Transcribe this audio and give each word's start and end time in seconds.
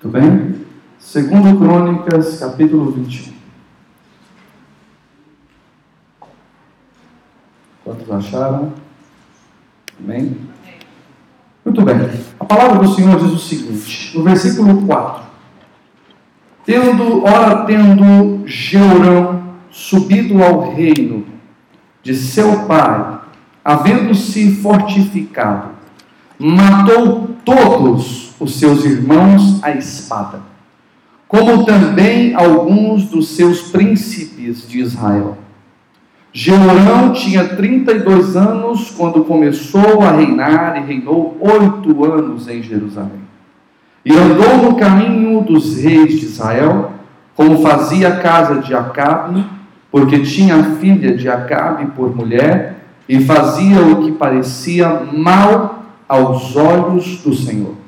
Tudo 0.00 0.12
bem? 0.12 0.64
Segundo 0.98 1.58
Crônicas, 1.58 2.38
capítulo 2.38 2.90
21. 2.90 3.32
Quantos 7.84 8.10
acharam? 8.10 8.72
Amém? 9.98 10.36
Muito 11.64 11.82
bem. 11.82 11.96
A 12.38 12.44
palavra 12.44 12.78
do 12.78 12.94
Senhor 12.94 13.18
diz 13.18 13.32
o 13.32 13.38
seguinte, 13.38 14.16
no 14.16 14.24
versículo 14.24 14.86
4. 14.86 15.24
Tendo, 16.64 17.24
ora, 17.24 17.64
tendo 17.64 18.46
Jeurão 18.46 19.54
subido 19.70 20.42
ao 20.42 20.72
reino 20.72 21.26
de 22.02 22.14
seu 22.14 22.66
pai, 22.66 23.20
havendo-se 23.64 24.56
fortificado, 24.56 25.70
matou 26.38 27.28
todos 27.44 28.23
os 28.38 28.58
seus 28.58 28.84
irmãos 28.84 29.62
à 29.62 29.70
espada, 29.72 30.40
como 31.28 31.64
também 31.64 32.34
alguns 32.34 33.06
dos 33.06 33.28
seus 33.28 33.70
príncipes 33.70 34.68
de 34.68 34.80
Israel. 34.80 35.38
Jeorão 36.32 37.12
tinha 37.12 37.44
32 37.44 38.36
anos 38.36 38.90
quando 38.90 39.24
começou 39.24 40.02
a 40.02 40.10
reinar 40.10 40.76
e 40.76 40.84
reinou 40.84 41.38
oito 41.40 42.04
anos 42.04 42.48
em 42.48 42.60
Jerusalém. 42.60 43.22
E 44.04 44.12
andou 44.12 44.58
no 44.58 44.74
caminho 44.74 45.40
dos 45.42 45.78
reis 45.78 46.18
de 46.18 46.26
Israel, 46.26 46.90
como 47.36 47.62
fazia 47.62 48.08
a 48.08 48.16
casa 48.16 48.60
de 48.60 48.74
Acabe, 48.74 49.44
porque 49.92 50.20
tinha 50.20 50.56
a 50.56 50.64
filha 50.74 51.16
de 51.16 51.28
Acabe 51.28 51.86
por 51.92 52.14
mulher, 52.14 52.84
e 53.08 53.20
fazia 53.20 53.80
o 53.80 54.02
que 54.02 54.12
parecia 54.12 55.04
mal 55.12 55.84
aos 56.08 56.56
olhos 56.56 57.18
do 57.18 57.32
Senhor. 57.32 57.83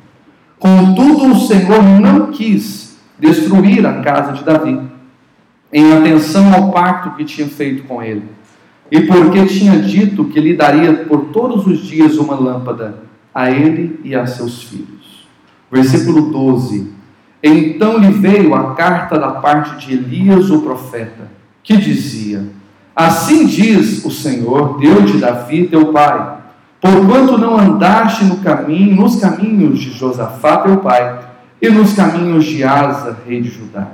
Contudo, 0.59 1.33
o 1.33 1.41
Senhor 1.41 1.83
não 1.83 2.31
quis 2.31 2.97
destruir 3.19 3.87
a 3.87 4.01
casa 4.01 4.33
de 4.33 4.43
Davi, 4.43 4.81
em 5.73 5.93
atenção 5.93 6.53
ao 6.55 6.73
pacto 6.73 7.11
que 7.17 7.25
tinha 7.25 7.47
feito 7.47 7.85
com 7.85 8.03
ele, 8.03 8.25
e 8.91 9.01
porque 9.03 9.45
tinha 9.47 9.79
dito 9.79 10.25
que 10.25 10.41
lhe 10.41 10.57
daria 10.57 10.93
por 11.05 11.27
todos 11.27 11.67
os 11.67 11.81
dias 11.81 12.17
uma 12.17 12.35
lâmpada 12.35 13.03
a 13.35 13.51
ele 13.51 14.01
e 14.03 14.15
a 14.15 14.27
seus 14.27 14.63
filhos. 14.63 15.27
Versículo 15.71 16.31
12: 16.31 16.93
Então 17.43 17.99
lhe 17.99 18.13
veio 18.13 18.55
a 18.55 18.75
carta 18.75 19.19
da 19.19 19.33
parte 19.33 19.85
de 19.85 19.95
Elias, 19.95 20.51
o 20.51 20.63
profeta, 20.63 21.29
que 21.63 21.77
dizia: 21.77 22.47
Assim 22.95 23.47
diz 23.47 24.05
o 24.05 24.11
Senhor, 24.11 24.79
Deus 24.79 25.13
de 25.13 25.19
Davi, 25.19 25.67
teu 25.67 25.93
pai 25.93 26.36
Porquanto 26.87 27.37
não 27.37 27.59
andaste 27.59 28.25
no 28.25 28.37
caminho, 28.37 28.95
nos 28.95 29.19
caminhos 29.19 29.81
de 29.81 29.91
Josafá, 29.91 30.59
teu 30.59 30.77
pai, 30.77 31.19
e 31.61 31.69
nos 31.69 31.95
caminhos 31.95 32.45
de 32.45 32.63
Asa, 32.63 33.19
rei 33.27 33.41
de 33.41 33.49
Judá, 33.49 33.89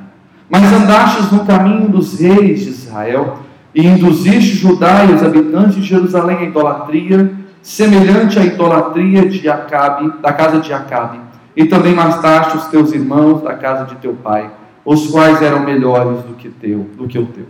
mas 0.50 0.70
andastes 0.70 1.32
no 1.32 1.46
caminho 1.46 1.88
dos 1.88 2.20
reis 2.20 2.60
de 2.60 2.68
Israel, 2.68 3.38
e 3.74 3.86
induziste 3.86 4.56
Judá 4.56 5.06
e 5.06 5.12
os 5.14 5.22
habitantes 5.22 5.76
de 5.76 5.82
Jerusalém 5.82 6.36
à 6.36 6.42
idolatria, 6.42 7.32
semelhante 7.62 8.38
à 8.38 8.44
idolatria 8.44 9.26
de 9.26 9.48
Acabe, 9.48 10.12
da 10.20 10.30
casa 10.30 10.60
de 10.60 10.70
Acabe, 10.74 11.18
e 11.56 11.64
também 11.64 11.94
mataste 11.94 12.58
os 12.58 12.66
teus 12.66 12.92
irmãos 12.92 13.42
da 13.42 13.54
casa 13.54 13.86
de 13.86 13.94
teu 13.96 14.12
pai, 14.12 14.50
os 14.84 15.06
quais 15.06 15.40
eram 15.40 15.60
melhores 15.60 16.24
do 16.24 16.34
que 16.34 16.50
teu, 16.50 16.90
do 16.98 17.08
que 17.08 17.18
o 17.18 17.24
teu. 17.24 17.46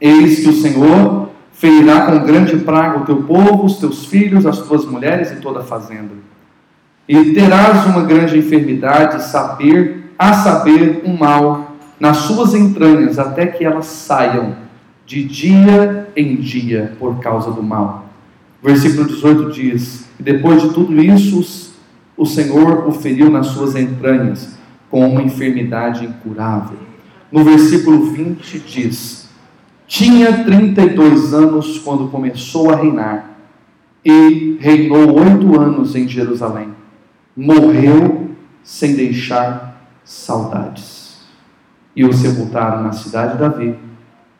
Eis 0.00 0.38
que 0.38 0.48
o 0.48 0.52
Senhor 0.52 1.28
ferirá 1.58 2.06
com 2.06 2.24
grande 2.24 2.56
praga 2.58 3.00
o 3.00 3.04
teu 3.04 3.22
povo, 3.24 3.64
os 3.64 3.78
teus 3.78 4.06
filhos, 4.06 4.46
as 4.46 4.58
tuas 4.58 4.86
mulheres 4.86 5.32
e 5.32 5.36
toda 5.36 5.60
a 5.60 5.64
fazenda. 5.64 6.14
E 7.08 7.32
terás 7.32 7.84
uma 7.86 8.02
grande 8.04 8.38
enfermidade, 8.38 9.24
saber, 9.24 10.12
a 10.16 10.34
saber, 10.34 11.02
um 11.04 11.16
mal 11.16 11.72
nas 11.98 12.18
suas 12.18 12.54
entranhas, 12.54 13.18
até 13.18 13.46
que 13.46 13.64
elas 13.64 13.86
saiam 13.86 14.54
de 15.04 15.24
dia 15.24 16.08
em 16.14 16.36
dia 16.36 16.96
por 16.98 17.18
causa 17.18 17.50
do 17.50 17.62
mal. 17.62 18.06
Versículo 18.62 19.08
18 19.08 19.50
diz: 19.50 20.08
E 20.18 20.22
depois 20.22 20.62
de 20.62 20.68
tudo 20.68 21.02
isso, 21.02 21.74
o 22.16 22.24
Senhor 22.24 22.86
o 22.86 22.92
feriu 22.92 23.30
nas 23.30 23.48
suas 23.48 23.74
entranhas, 23.74 24.56
com 24.88 25.08
uma 25.08 25.22
enfermidade 25.22 26.04
incurável. 26.04 26.78
No 27.32 27.42
versículo 27.42 28.12
20 28.12 28.60
diz: 28.60 29.27
tinha 29.88 30.44
32 30.44 31.32
anos 31.32 31.78
quando 31.78 32.10
começou 32.10 32.70
a 32.70 32.76
reinar 32.76 33.30
e 34.04 34.58
reinou 34.60 35.18
oito 35.18 35.58
anos 35.58 35.96
em 35.96 36.06
Jerusalém. 36.06 36.74
Morreu 37.34 38.30
sem 38.62 38.94
deixar 38.94 39.82
saudades. 40.04 41.22
E 41.96 42.04
o 42.04 42.12
sepultaram 42.12 42.82
na 42.82 42.92
cidade 42.92 43.32
de 43.32 43.38
Davi, 43.38 43.78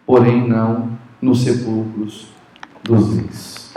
porém 0.07 0.47
não 0.47 0.91
nos 1.21 1.43
sepulcros 1.43 2.29
dos 2.85 3.17
reis. 3.17 3.73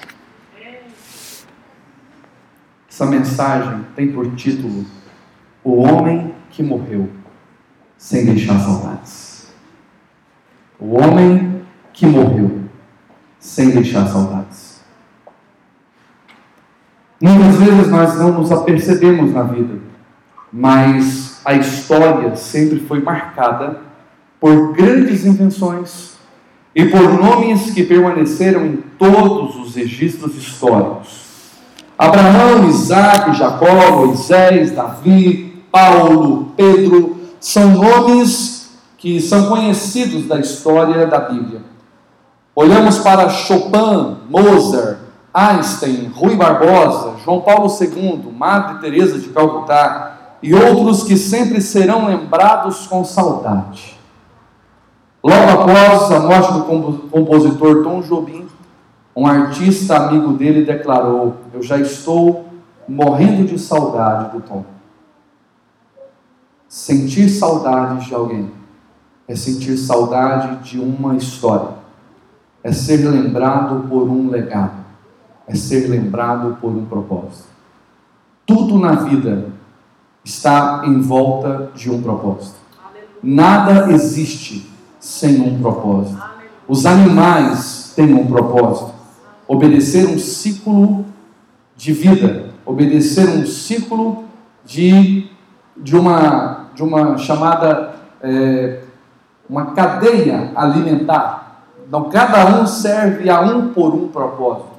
Essa 2.90 3.06
mensagem 3.06 3.86
tem 3.96 4.12
por 4.12 4.36
título 4.36 4.86
O 5.64 5.78
Homem 5.78 6.34
que 6.50 6.62
Morreu 6.62 7.09
sem 7.98 8.26
deixar 8.26 8.59
saudades. 8.59 9.53
O 10.78 10.96
homem 10.96 11.60
que 11.94 12.06
morreu 12.06 12.62
sem 13.40 13.69
deixar 13.72 14.07
saudades. 14.07 14.81
Muitas 17.22 17.56
vezes 17.56 17.88
nós 17.90 18.18
não 18.18 18.31
nos 18.34 18.52
apercebemos 18.52 19.34
na 19.34 19.44
vida, 19.44 19.79
mas 20.52 21.40
a 21.46 21.53
história 21.53 22.35
sempre 22.35 22.79
foi 22.79 23.02
marcada 23.02 23.81
por 24.40 24.74
grandes 24.74 25.25
invenções 25.25 26.16
e 26.75 26.85
por 26.85 27.02
nomes 27.22 27.72
que 27.72 27.84
permaneceram 27.84 28.66
em 28.66 28.78
todos 28.97 29.56
os 29.56 29.75
registros 29.75 30.35
históricos. 30.35 31.22
Abraão, 31.97 32.68
Isaac, 32.68 33.38
Jacó, 33.38 34.06
Moisés, 34.06 34.72
Davi, 34.72 35.63
Paulo, 35.72 36.53
Pedro, 36.58 37.18
são 37.40 37.69
nomes 37.69 38.72
que 38.97 39.22
são 39.22 39.47
conhecidos 39.47 40.28
da 40.28 40.40
história 40.40 41.06
da 41.06 41.19
Bíblia. 41.19 41.71
Olhamos 42.53 43.00
para 43.00 43.29
Chopin, 43.29 44.17
Mozart, 44.29 45.00
Einstein, 45.34 46.12
Rui 46.13 46.35
Barbosa, 46.35 47.16
João 47.23 47.39
Paulo 47.39 47.69
II, 47.79 48.29
Madre 48.38 48.79
Teresa 48.79 49.17
de 49.17 49.29
Calcutá 49.29 50.35
e 50.44 50.53
outros 50.53 51.03
que 51.03 51.16
sempre 51.16 51.61
serão 51.61 52.07
lembrados 52.07 52.88
com 52.88 53.06
saudade. 53.06 53.97
Logo 55.23 55.50
após 55.50 56.11
a 56.11 56.19
morte 56.19 56.53
do 56.53 57.09
compositor 57.09 57.84
Tom 57.84 58.01
Jobim, 58.01 58.45
um 59.16 59.25
artista 59.25 59.95
amigo 59.95 60.34
dele 60.34 60.66
declarou: 60.66 61.38
Eu 61.53 61.63
já 61.63 61.78
estou 61.78 62.47
morrendo 62.85 63.45
de 63.45 63.57
saudade 63.57 64.31
do 64.31 64.41
Tom. 64.41 64.66
Sentir 66.67 67.29
saudade 67.29 68.07
de 68.07 68.13
alguém 68.13 68.51
é 69.25 69.35
sentir 69.35 69.78
saudade 69.78 70.69
de 70.69 70.79
uma 70.79 71.16
história 71.16 71.81
é 72.63 72.72
ser 72.72 73.07
lembrado 73.07 73.88
por 73.88 74.03
um 74.09 74.29
legado, 74.29 74.83
é 75.47 75.55
ser 75.55 75.89
lembrado 75.89 76.57
por 76.61 76.72
um 76.72 76.85
propósito. 76.85 77.49
Tudo 78.45 78.77
na 78.77 78.94
vida 78.94 79.47
está 80.23 80.83
em 80.85 81.01
volta 81.01 81.72
de 81.75 81.89
um 81.89 82.01
propósito. 82.01 82.59
Nada 83.23 83.91
existe 83.91 84.69
sem 84.99 85.41
um 85.41 85.59
propósito. 85.59 86.22
Os 86.67 86.85
animais 86.85 87.94
têm 87.95 88.13
um 88.13 88.27
propósito. 88.27 88.93
Obedecer 89.47 90.07
um 90.07 90.19
ciclo 90.19 91.05
de 91.75 91.93
vida, 91.93 92.51
obedecer 92.66 93.28
um 93.28 93.45
ciclo 93.45 94.25
de, 94.63 95.28
de, 95.75 95.96
uma, 95.96 96.67
de 96.75 96.84
uma 96.84 97.17
chamada, 97.17 97.96
é, 98.22 98.81
uma 99.49 99.72
cadeia 99.72 100.52
alimentar 100.55 101.41
então, 101.91 102.05
cada 102.05 102.46
um 102.46 102.66
serve 102.66 103.29
a 103.29 103.41
um 103.41 103.73
por 103.73 103.93
um 103.93 104.08
propósito. 104.08 104.70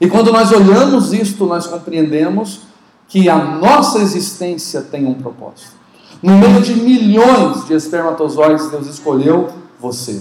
E 0.00 0.08
quando 0.08 0.32
nós 0.32 0.50
olhamos 0.50 1.12
isto, 1.12 1.46
nós 1.46 1.68
compreendemos 1.68 2.62
que 3.06 3.28
a 3.28 3.38
nossa 3.38 4.00
existência 4.00 4.82
tem 4.82 5.06
um 5.06 5.14
propósito. 5.14 5.70
No 6.20 6.36
meio 6.36 6.60
de 6.62 6.74
milhões 6.74 7.64
de 7.64 7.74
espermatozoides, 7.74 8.68
Deus 8.72 8.88
escolheu 8.88 9.50
você. 9.78 10.20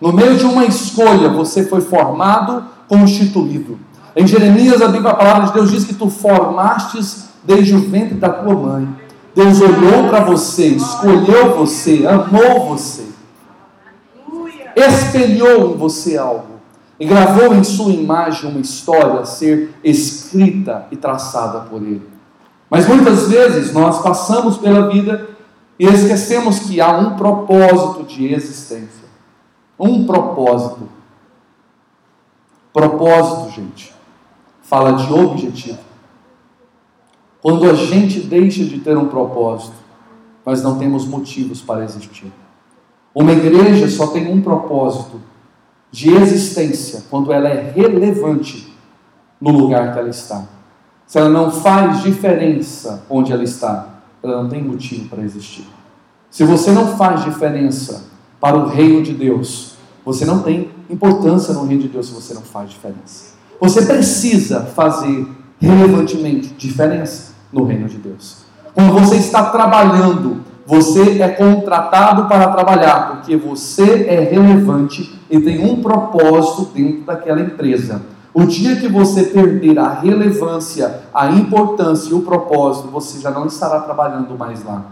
No 0.00 0.12
meio 0.12 0.36
de 0.36 0.44
uma 0.44 0.64
escolha, 0.64 1.28
você 1.30 1.64
foi 1.64 1.80
formado, 1.80 2.64
constituído. 2.86 3.80
Em 4.14 4.24
Jeremias, 4.24 4.80
a 4.80 4.86
Bíblia, 4.86 5.10
a 5.10 5.16
palavra 5.16 5.48
de 5.48 5.54
Deus 5.54 5.72
diz 5.72 5.84
que 5.84 5.94
tu 5.94 6.08
formastes 6.08 7.24
desde 7.42 7.74
o 7.74 7.80
ventre 7.90 8.14
da 8.14 8.30
tua 8.30 8.54
mãe. 8.54 8.88
Deus 9.34 9.60
olhou 9.60 10.08
para 10.08 10.20
você, 10.20 10.68
escolheu 10.68 11.56
você, 11.56 12.06
amou 12.06 12.68
você 12.68 13.11
espelhou 14.76 15.72
em 15.72 15.76
você 15.76 16.16
algo 16.16 16.52
e 16.98 17.06
gravou 17.06 17.54
em 17.54 17.64
sua 17.64 17.92
imagem 17.92 18.50
uma 18.50 18.60
história 18.60 19.20
a 19.20 19.24
ser 19.24 19.74
escrita 19.82 20.86
e 20.90 20.96
traçada 20.96 21.60
por 21.60 21.82
ele. 21.82 22.08
Mas 22.70 22.86
muitas 22.86 23.28
vezes 23.28 23.72
nós 23.72 24.02
passamos 24.02 24.56
pela 24.56 24.88
vida 24.88 25.28
e 25.78 25.86
esquecemos 25.86 26.60
que 26.60 26.80
há 26.80 26.96
um 26.96 27.16
propósito 27.16 28.04
de 28.04 28.32
existência. 28.32 29.02
Um 29.78 30.06
propósito. 30.06 30.88
Propósito, 32.72 33.50
gente, 33.54 33.92
fala 34.62 34.92
de 34.92 35.12
objetivo. 35.12 35.80
Quando 37.42 37.68
a 37.68 37.74
gente 37.74 38.20
deixa 38.20 38.64
de 38.64 38.78
ter 38.78 38.96
um 38.96 39.08
propósito, 39.08 39.74
nós 40.46 40.62
não 40.62 40.78
temos 40.78 41.04
motivos 41.04 41.60
para 41.60 41.84
existir. 41.84 42.32
Uma 43.14 43.32
igreja 43.32 43.88
só 43.88 44.06
tem 44.08 44.32
um 44.32 44.40
propósito 44.40 45.20
de 45.90 46.10
existência 46.10 47.04
quando 47.10 47.32
ela 47.32 47.48
é 47.48 47.70
relevante 47.74 48.72
no 49.40 49.50
lugar 49.50 49.92
que 49.92 49.98
ela 49.98 50.08
está. 50.08 50.44
Se 51.06 51.18
ela 51.18 51.28
não 51.28 51.50
faz 51.50 52.02
diferença 52.02 53.04
onde 53.10 53.32
ela 53.32 53.44
está, 53.44 54.00
ela 54.22 54.42
não 54.42 54.48
tem 54.48 54.62
motivo 54.62 55.08
para 55.08 55.22
existir. 55.22 55.66
Se 56.30 56.44
você 56.44 56.70
não 56.70 56.96
faz 56.96 57.24
diferença 57.24 58.04
para 58.40 58.56
o 58.56 58.68
reino 58.68 59.02
de 59.02 59.12
Deus, 59.12 59.74
você 60.04 60.24
não 60.24 60.42
tem 60.42 60.70
importância 60.88 61.52
no 61.52 61.66
reino 61.66 61.82
de 61.82 61.88
Deus 61.88 62.06
se 62.06 62.14
você 62.14 62.32
não 62.32 62.40
faz 62.40 62.70
diferença. 62.70 63.34
Você 63.60 63.82
precisa 63.82 64.62
fazer 64.62 65.26
relevantemente 65.60 66.48
diferença 66.54 67.32
no 67.52 67.64
reino 67.64 67.88
de 67.88 67.98
Deus. 67.98 68.38
Quando 68.74 68.92
você 68.94 69.16
está 69.16 69.50
trabalhando, 69.50 70.40
você 70.72 71.20
é 71.20 71.28
contratado 71.28 72.24
para 72.24 72.48
trabalhar, 72.48 73.10
porque 73.10 73.36
você 73.36 74.06
é 74.08 74.20
relevante 74.20 75.20
e 75.30 75.38
tem 75.38 75.62
um 75.70 75.82
propósito 75.82 76.70
dentro 76.72 77.02
daquela 77.02 77.42
empresa. 77.42 78.00
O 78.32 78.46
dia 78.46 78.76
que 78.76 78.88
você 78.88 79.24
perder 79.24 79.78
a 79.78 79.92
relevância, 79.92 81.02
a 81.12 81.30
importância 81.30 82.12
e 82.12 82.14
o 82.14 82.22
propósito, 82.22 82.88
você 82.88 83.20
já 83.20 83.30
não 83.30 83.44
estará 83.44 83.80
trabalhando 83.80 84.34
mais 84.38 84.64
lá. 84.64 84.82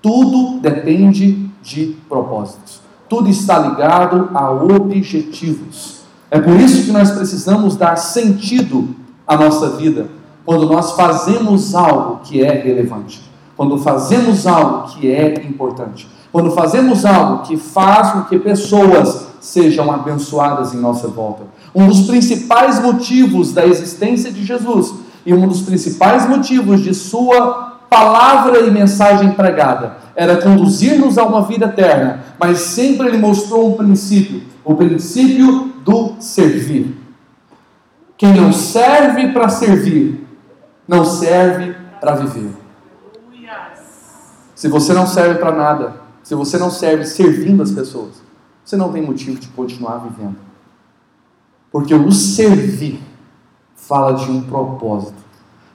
Tudo 0.00 0.58
depende 0.58 1.50
de 1.62 1.94
propósitos. 2.08 2.80
Tudo 3.06 3.28
está 3.28 3.58
ligado 3.58 4.30
a 4.32 4.50
objetivos. 4.50 6.00
É 6.30 6.40
por 6.40 6.58
isso 6.58 6.86
que 6.86 6.92
nós 6.92 7.10
precisamos 7.10 7.76
dar 7.76 7.96
sentido 7.96 8.88
à 9.26 9.36
nossa 9.36 9.68
vida 9.76 10.08
quando 10.46 10.64
nós 10.64 10.92
fazemos 10.92 11.74
algo 11.74 12.20
que 12.24 12.42
é 12.42 12.52
relevante, 12.52 13.20
quando 13.56 13.78
fazemos 13.78 14.46
algo 14.46 14.88
que 14.88 15.10
é 15.10 15.44
importante, 15.46 16.08
quando 16.30 16.50
fazemos 16.50 17.04
algo 17.04 17.42
que 17.44 17.56
faz 17.56 18.12
com 18.12 18.22
que 18.24 18.38
pessoas 18.38 19.28
sejam 19.40 19.90
abençoadas 19.90 20.74
em 20.74 20.78
nossa 20.78 21.08
volta. 21.08 21.44
Um 21.74 21.86
dos 21.86 22.02
principais 22.02 22.80
motivos 22.82 23.52
da 23.52 23.66
existência 23.66 24.30
de 24.30 24.44
Jesus 24.44 24.92
e 25.24 25.32
um 25.32 25.48
dos 25.48 25.62
principais 25.62 26.28
motivos 26.28 26.82
de 26.82 26.92
sua 26.94 27.78
palavra 27.88 28.60
e 28.60 28.70
mensagem 28.70 29.32
pregada 29.32 29.96
era 30.14 30.36
conduzir-nos 30.36 31.16
a 31.16 31.24
uma 31.24 31.42
vida 31.42 31.66
eterna, 31.66 32.20
mas 32.38 32.58
sempre 32.58 33.08
ele 33.08 33.18
mostrou 33.18 33.68
um 33.68 33.72
princípio, 33.72 34.42
o 34.64 34.74
princípio 34.74 35.72
do 35.84 36.14
servir. 36.18 36.96
Quem 38.16 38.34
não 38.34 38.52
serve 38.52 39.28
para 39.28 39.48
servir, 39.48 40.26
não 40.88 41.04
serve 41.04 41.76
para 42.00 42.14
viver. 42.14 42.65
Se 44.56 44.68
você 44.68 44.94
não 44.94 45.06
serve 45.06 45.38
para 45.38 45.52
nada, 45.52 45.96
se 46.22 46.34
você 46.34 46.56
não 46.56 46.70
serve 46.70 47.04
servindo 47.04 47.62
as 47.62 47.70
pessoas, 47.70 48.14
você 48.64 48.74
não 48.74 48.90
tem 48.90 49.02
motivo 49.02 49.38
de 49.38 49.48
continuar 49.48 49.98
vivendo. 49.98 50.36
Porque 51.70 51.94
o 51.94 52.10
servir 52.10 52.98
fala 53.74 54.12
de 54.12 54.30
um 54.30 54.40
propósito, 54.40 55.22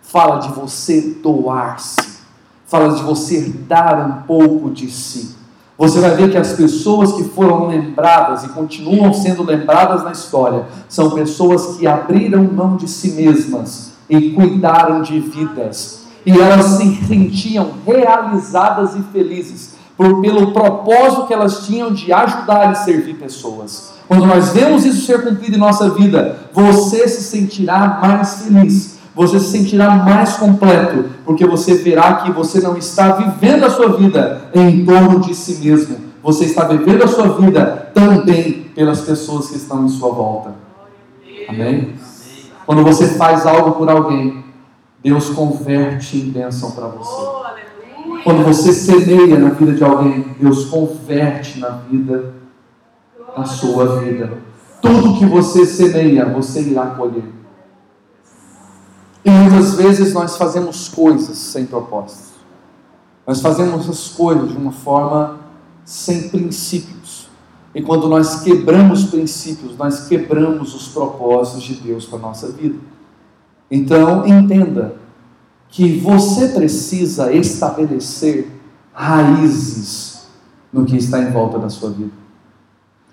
fala 0.02 0.40
de 0.40 0.50
você 0.50 1.16
doar-se, 1.22 2.22
fala 2.66 2.96
de 2.96 3.04
você 3.04 3.54
dar 3.68 4.04
um 4.04 4.24
pouco 4.24 4.72
de 4.72 4.90
si. 4.90 5.36
Você 5.78 6.00
vai 6.00 6.16
ver 6.16 6.32
que 6.32 6.38
as 6.38 6.54
pessoas 6.54 7.14
que 7.14 7.24
foram 7.24 7.68
lembradas 7.68 8.44
e 8.44 8.50
continuam 8.50 9.14
sendo 9.14 9.44
lembradas 9.44 10.04
na 10.04 10.12
história 10.12 10.66
são 10.90 11.12
pessoas 11.12 11.78
que 11.78 11.86
abriram 11.86 12.44
mão 12.44 12.78
de 12.78 12.88
si 12.88 13.12
mesmas 13.12 13.92
e 14.10 14.32
cuidaram 14.32 15.04
de 15.04 15.20
vidas. 15.20 16.01
E 16.26 16.32
elas 16.32 16.66
se 16.66 17.06
sentiam 17.06 17.72
realizadas 17.86 18.96
e 18.96 19.02
felizes 19.12 19.76
por, 19.98 20.22
pelo 20.22 20.52
propósito 20.52 21.28
que 21.28 21.34
elas 21.34 21.66
tinham 21.66 21.92
de 21.92 22.12
ajudar 22.14 22.72
e 22.72 22.76
servir 22.76 23.16
pessoas. 23.16 23.94
Quando 24.08 24.26
nós 24.26 24.50
vemos 24.50 24.86
isso 24.86 25.06
ser 25.06 25.24
cumprido 25.24 25.56
em 25.56 25.60
nossa 25.60 25.90
vida, 25.90 26.40
você 26.54 27.08
se 27.08 27.24
sentirá 27.24 28.00
mais 28.02 28.44
feliz 28.44 29.02
você 29.14 29.40
se 29.40 29.48
sentirá 29.48 29.90
mais 29.92 30.38
completo, 30.38 31.06
porque 31.26 31.46
você 31.46 31.76
verá 31.76 32.16
que 32.16 32.32
você 32.32 32.62
não 32.62 32.78
está 32.78 33.12
vivendo 33.12 33.66
a 33.66 33.70
sua 33.70 33.98
vida 33.98 34.50
em 34.54 34.86
torno 34.86 35.20
de 35.20 35.36
si 35.36 35.64
mesmo, 35.64 35.98
você 36.24 36.46
está 36.46 36.64
vivendo 36.66 37.04
a 37.04 37.08
sua 37.08 37.28
vida 37.40 37.92
também 37.94 38.72
pelas 38.74 39.02
pessoas 39.02 39.50
que 39.50 39.58
estão 39.58 39.86
em 39.86 39.90
sua 39.90 40.12
volta. 40.12 40.54
Amém? 41.50 41.94
Quando 42.66 42.84
você 42.84 43.08
faz 43.10 43.46
algo 43.46 43.72
por 43.72 43.90
alguém, 43.90 44.44
Deus 45.04 45.30
converte 45.30 46.18
em 46.18 46.30
bênção 46.30 46.72
para 46.72 46.88
você. 46.88 47.42
Quando 48.24 48.44
você 48.44 48.72
semeia 48.72 49.40
na 49.40 49.50
vida 49.50 49.74
de 49.74 49.84
alguém, 49.84 50.36
Deus 50.40 50.66
converte 50.66 51.60
na 51.60 51.70
vida, 51.70 52.36
na 53.36 53.46
sua 53.46 54.00
vida. 54.00 54.38
Tudo 54.82 55.18
que 55.18 55.26
você 55.26 55.66
semeia, 55.66 56.26
você 56.26 56.62
irá 56.62 56.88
colher. 56.88 57.24
E 59.26 59.30
muitas 59.30 59.76
vezes 59.76 60.14
nós 60.14 60.38
fazemos 60.38 60.88
coisas 60.90 61.38
sem 61.38 61.66
propósito. 61.66 62.32
Nós 63.26 63.42
fazemos 63.42 63.90
as 63.90 64.10
coisas 64.10 64.50
de 64.50 64.58
uma 64.58 64.72
forma 64.72 65.40
sem 65.86 66.30
princípios. 66.30 67.30
E 67.74 67.82
quando 67.82 68.08
nós 68.08 68.42
quebramos 68.42 69.06
princípios, 69.06 69.78
nós 69.78 70.08
quebramos 70.08 70.76
os 70.76 70.88
propósitos 70.90 71.64
de 71.64 71.76
Deus 71.76 72.06
para 72.06 72.20
a 72.20 72.22
nossa 72.22 72.52
vida. 72.52 72.78
Então, 73.72 74.28
entenda 74.28 74.96
que 75.70 75.98
você 75.98 76.50
precisa 76.50 77.32
estabelecer 77.32 78.52
raízes 78.94 80.28
no 80.72 80.84
que 80.84 80.98
está 80.98 81.20
em 81.20 81.32
volta 81.32 81.58
da 81.58 81.70
sua 81.70 81.90
vida. 81.92 82.12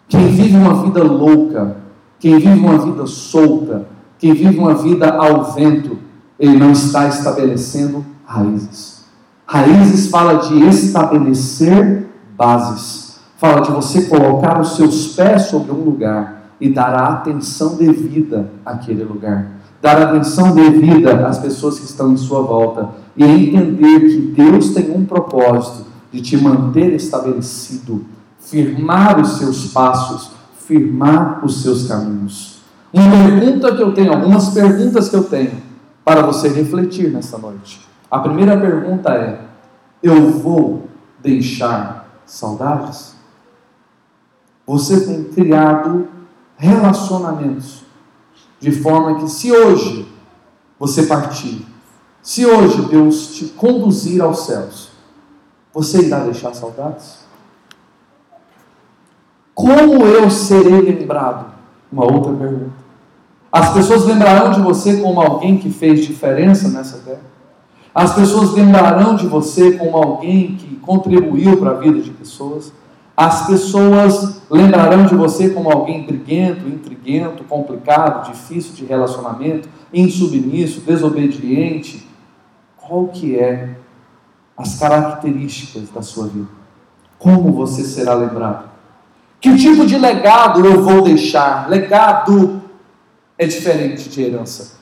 Quem 0.08 0.26
vive 0.28 0.56
uma 0.56 0.82
vida 0.82 1.04
louca, 1.04 1.76
quem 2.18 2.38
vive 2.38 2.58
uma 2.58 2.78
vida 2.78 3.06
solta, 3.06 3.86
quem 4.18 4.34
vive 4.34 4.58
uma 4.58 4.74
vida 4.74 5.10
ao 5.10 5.52
vento, 5.52 5.96
ele 6.38 6.56
não 6.56 6.72
está 6.72 7.06
estabelecendo 7.06 8.04
raízes. 8.24 9.04
Raízes 9.46 10.10
fala 10.10 10.34
de 10.48 10.64
estabelecer 10.66 12.08
bases. 12.36 13.20
Fala 13.36 13.60
de 13.60 13.70
você 13.70 14.06
colocar 14.06 14.60
os 14.60 14.74
seus 14.76 15.14
pés 15.14 15.42
sobre 15.42 15.70
um 15.70 15.84
lugar 15.84 16.50
e 16.60 16.68
dar 16.68 16.92
a 16.92 17.08
atenção 17.12 17.76
devida 17.76 18.50
àquele 18.66 19.04
lugar. 19.04 19.57
Dar 19.80 20.02
atenção 20.02 20.54
devida 20.54 21.26
às 21.26 21.38
pessoas 21.38 21.78
que 21.78 21.84
estão 21.84 22.12
em 22.12 22.16
sua 22.16 22.42
volta. 22.42 22.88
E 23.16 23.24
entender 23.24 24.00
que 24.00 24.18
Deus 24.36 24.70
tem 24.70 24.90
um 24.90 25.04
propósito 25.04 25.86
de 26.12 26.20
te 26.20 26.36
manter 26.36 26.94
estabelecido, 26.94 28.04
firmar 28.40 29.20
os 29.20 29.38
seus 29.38 29.72
passos, 29.72 30.30
firmar 30.66 31.44
os 31.44 31.62
seus 31.62 31.86
caminhos. 31.86 32.58
Uma 32.92 33.10
pergunta 33.10 33.74
que 33.76 33.82
eu 33.82 33.92
tenho, 33.92 34.12
algumas 34.12 34.50
perguntas 34.50 35.08
que 35.08 35.16
eu 35.16 35.24
tenho 35.24 35.62
para 36.04 36.22
você 36.22 36.48
refletir 36.48 37.10
nessa 37.10 37.36
noite. 37.36 37.86
A 38.10 38.18
primeira 38.18 38.56
pergunta 38.58 39.12
é: 39.12 39.40
eu 40.02 40.30
vou 40.30 40.88
deixar 41.22 42.08
saudades? 42.24 43.14
Você 44.66 45.04
tem 45.04 45.24
criado 45.24 46.08
relacionamentos 46.56 47.84
de 48.60 48.72
forma 48.72 49.20
que, 49.20 49.28
se 49.30 49.52
hoje 49.52 50.06
você 50.78 51.04
partir, 51.04 51.66
se 52.22 52.44
hoje 52.44 52.82
Deus 52.82 53.34
te 53.34 53.46
conduzir 53.46 54.20
aos 54.20 54.46
céus, 54.46 54.90
você 55.72 56.02
irá 56.02 56.20
deixar 56.20 56.54
saudades? 56.54 57.20
Como 59.54 60.04
eu 60.04 60.30
serei 60.30 60.80
lembrado? 60.80 61.52
Uma 61.90 62.04
outra 62.04 62.32
pergunta. 62.32 62.88
As 63.50 63.72
pessoas 63.72 64.04
lembrarão 64.04 64.52
de 64.52 64.60
você 64.60 64.98
como 64.98 65.20
alguém 65.20 65.56
que 65.58 65.70
fez 65.70 66.06
diferença 66.06 66.68
nessa 66.68 66.98
terra. 66.98 67.22
As 67.94 68.14
pessoas 68.14 68.52
lembrarão 68.52 69.16
de 69.16 69.26
você 69.26 69.72
como 69.72 69.96
alguém 69.96 70.56
que 70.56 70.76
contribuiu 70.76 71.56
para 71.56 71.70
a 71.70 71.74
vida 71.74 72.00
de 72.00 72.10
pessoas. 72.10 72.72
As 73.18 73.48
pessoas 73.48 74.42
lembrarão 74.48 75.04
de 75.04 75.16
você 75.16 75.50
como 75.50 75.68
alguém 75.72 76.06
briguento, 76.06 76.68
intriguento, 76.68 77.42
complicado, 77.42 78.30
difícil 78.30 78.74
de 78.74 78.84
relacionamento, 78.84 79.68
insubmisso, 79.92 80.82
desobediente. 80.82 82.06
Qual 82.76 83.08
que 83.08 83.36
é 83.36 83.76
as 84.56 84.78
características 84.78 85.90
da 85.90 86.00
sua 86.00 86.28
vida? 86.28 86.46
Como 87.18 87.52
você 87.52 87.82
será 87.82 88.14
lembrado? 88.14 88.70
Que 89.40 89.56
tipo 89.56 89.84
de 89.84 89.98
legado 89.98 90.64
eu 90.64 90.84
vou 90.84 91.02
deixar? 91.02 91.68
Legado 91.68 92.62
é 93.36 93.48
diferente 93.48 94.08
de 94.08 94.22
herança. 94.22 94.78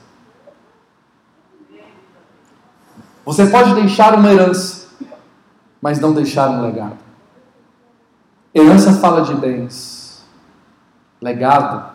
Você 3.25 3.47
pode 3.47 3.73
deixar 3.73 4.13
uma 4.13 4.31
herança, 4.31 4.89
mas 5.81 5.99
não 5.99 6.13
deixar 6.13 6.51
um 6.51 6.61
legado. 6.61 7.06
Herança 8.57 8.91
fala 8.93 9.21
de 9.21 9.35
bens, 9.35 10.25
legado 11.21 11.91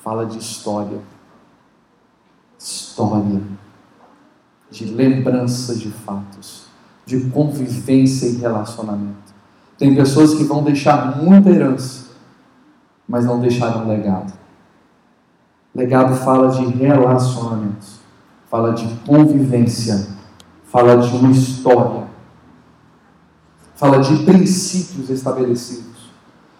fala 0.00 0.24
de 0.24 0.38
história. 0.38 1.00
História 2.56 3.42
de 4.70 4.84
lembranças 4.84 5.80
de 5.80 5.90
fatos, 5.90 6.66
de 7.04 7.18
convivência 7.30 8.26
e 8.28 8.36
relacionamento. 8.36 9.34
Tem 9.76 9.92
pessoas 9.92 10.34
que 10.34 10.44
vão 10.44 10.62
deixar 10.62 11.16
muita 11.16 11.50
herança, 11.50 12.10
mas 13.08 13.24
não 13.24 13.40
deixaram 13.40 13.88
legado. 13.88 14.32
Legado 15.74 16.14
fala 16.14 16.48
de 16.48 16.64
relacionamentos, 16.64 17.98
fala 18.48 18.72
de 18.72 18.86
convivência, 19.04 20.06
fala 20.64 20.96
de 20.96 21.14
uma 21.16 21.32
história, 21.32 22.05
fala 23.76 24.00
de 24.00 24.24
princípios 24.24 25.08
estabelecidos. 25.10 26.10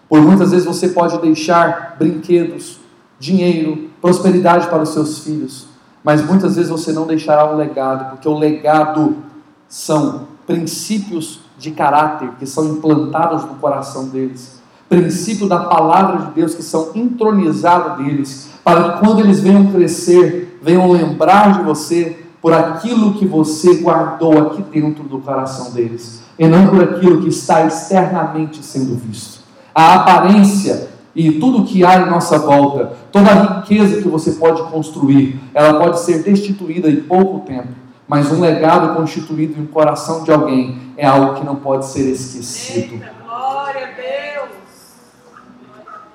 Por 0.09 0.21
muitas 0.23 0.53
vezes 0.53 0.67
você 0.67 0.89
pode 0.89 1.19
deixar 1.19 1.97
brinquedos, 1.99 2.79
dinheiro, 3.19 3.91
prosperidade 4.01 4.69
para 4.69 4.83
os 4.83 4.91
seus 4.91 5.19
filhos, 5.21 5.67
mas 6.05 6.25
muitas 6.25 6.55
vezes 6.55 6.71
você 6.71 6.93
não 6.93 7.07
deixará 7.07 7.53
um 7.53 7.57
legado, 7.57 8.11
porque 8.11 8.29
o 8.29 8.39
legado 8.39 9.17
são 9.69 10.29
princípios 10.47 11.41
de 11.59 11.73
caráter 11.73 12.31
que 12.39 12.47
são 12.47 12.67
implantados 12.67 13.43
no 13.45 13.55
coração 13.57 14.09
deles, 14.09 14.61
princípio 14.89 15.49
da 15.49 15.61
palavra 15.61 16.27
de 16.27 16.33
Deus 16.33 16.55
que 16.55 16.63
são 16.63 16.93
entronizados 16.95 17.97
deles, 18.05 18.51
para 18.63 18.93
que 18.93 19.01
quando 19.01 19.21
eles 19.21 19.41
venham 19.41 19.73
crescer, 19.73 20.61
venham 20.63 20.91
lembrar 20.93 21.59
de 21.59 21.65
você 21.65 22.25
por 22.41 22.53
aquilo 22.53 23.15
que 23.15 23.27
você 23.27 23.79
guardou 23.79 24.39
aqui 24.39 24.63
dentro 24.63 25.03
do 25.03 25.19
coração 25.19 25.73
deles, 25.73 26.23
e 26.39 26.47
não 26.47 26.69
por 26.69 26.83
aquilo 26.83 27.23
que 27.23 27.29
está 27.29 27.65
externamente 27.67 28.63
sendo 28.63 28.97
visto. 28.97 29.41
A 29.75 29.95
aparência 29.95 30.89
e 31.17 31.33
tudo 31.41 31.65
que 31.65 31.83
há 31.83 32.03
em 32.03 32.11
nossa 32.11 32.39
volta, 32.39 32.93
toda 33.11 33.31
a 33.31 33.61
riqueza 33.61 34.03
que 34.03 34.09
você 34.09 34.33
pode 34.33 34.63
construir, 34.65 35.41
ela 35.55 35.79
pode 35.79 36.01
ser 36.01 36.23
destituída 36.23 36.91
em 36.91 37.01
pouco 37.01 37.47
tempo, 37.47 37.69
mas 38.07 38.31
um 38.31 38.39
legado 38.39 38.95
constituído 38.95 39.61
em 39.61 39.67
coração 39.67 40.25
de 40.25 40.31
alguém 40.31 40.79
é 40.97 41.07
algo 41.07 41.35
que 41.35 41.45
não 41.45 41.57
pode 41.57 41.87
ser 41.87 42.11
esquecido. 42.11 43.03
glória 43.25 43.83
a 43.83 44.41
Deus! 44.41 44.57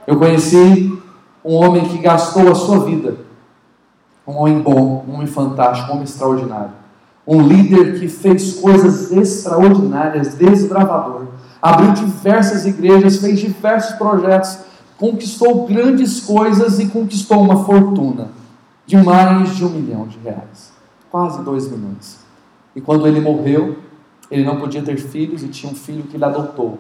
Eu 0.06 0.18
conheci 0.18 0.96
um 1.44 1.56
homem 1.56 1.86
que 1.86 1.98
gastou 1.98 2.52
a 2.52 2.56
sua 2.56 2.86
vida, 2.86 3.18
um 4.26 4.38
homem 4.38 4.60
bom, 4.60 5.04
um 5.08 5.16
homem 5.16 5.28
fantástico, 5.28 5.90
um 5.90 5.94
homem 5.94 6.04
extraordinário, 6.04 6.74
um 7.28 7.42
líder 7.42 8.00
que 8.00 8.08
fez 8.08 8.54
coisas 8.54 9.12
extraordinárias, 9.12 10.36
desbravador, 10.36 11.28
abriu 11.62 11.94
diversas 11.94 12.66
igrejas, 12.66 13.18
fez 13.18 13.40
diversos 13.40 13.96
projetos 13.96 14.58
conquistou 15.02 15.66
grandes 15.66 16.20
coisas 16.20 16.78
e 16.80 16.86
conquistou 16.86 17.42
uma 17.42 17.66
fortuna 17.66 18.30
de 18.86 18.96
mais 18.96 19.56
de 19.56 19.66
um 19.66 19.70
milhão 19.70 20.06
de 20.06 20.20
reais, 20.20 20.72
quase 21.10 21.42
dois 21.42 21.68
milhões. 21.72 22.20
E 22.76 22.80
quando 22.80 23.08
ele 23.08 23.20
morreu, 23.20 23.80
ele 24.30 24.46
não 24.46 24.60
podia 24.60 24.84
ter 24.84 24.98
filhos 24.98 25.42
e 25.42 25.48
tinha 25.48 25.72
um 25.72 25.76
filho 25.76 26.04
que 26.04 26.18
ele 26.18 26.24
adotou. 26.24 26.78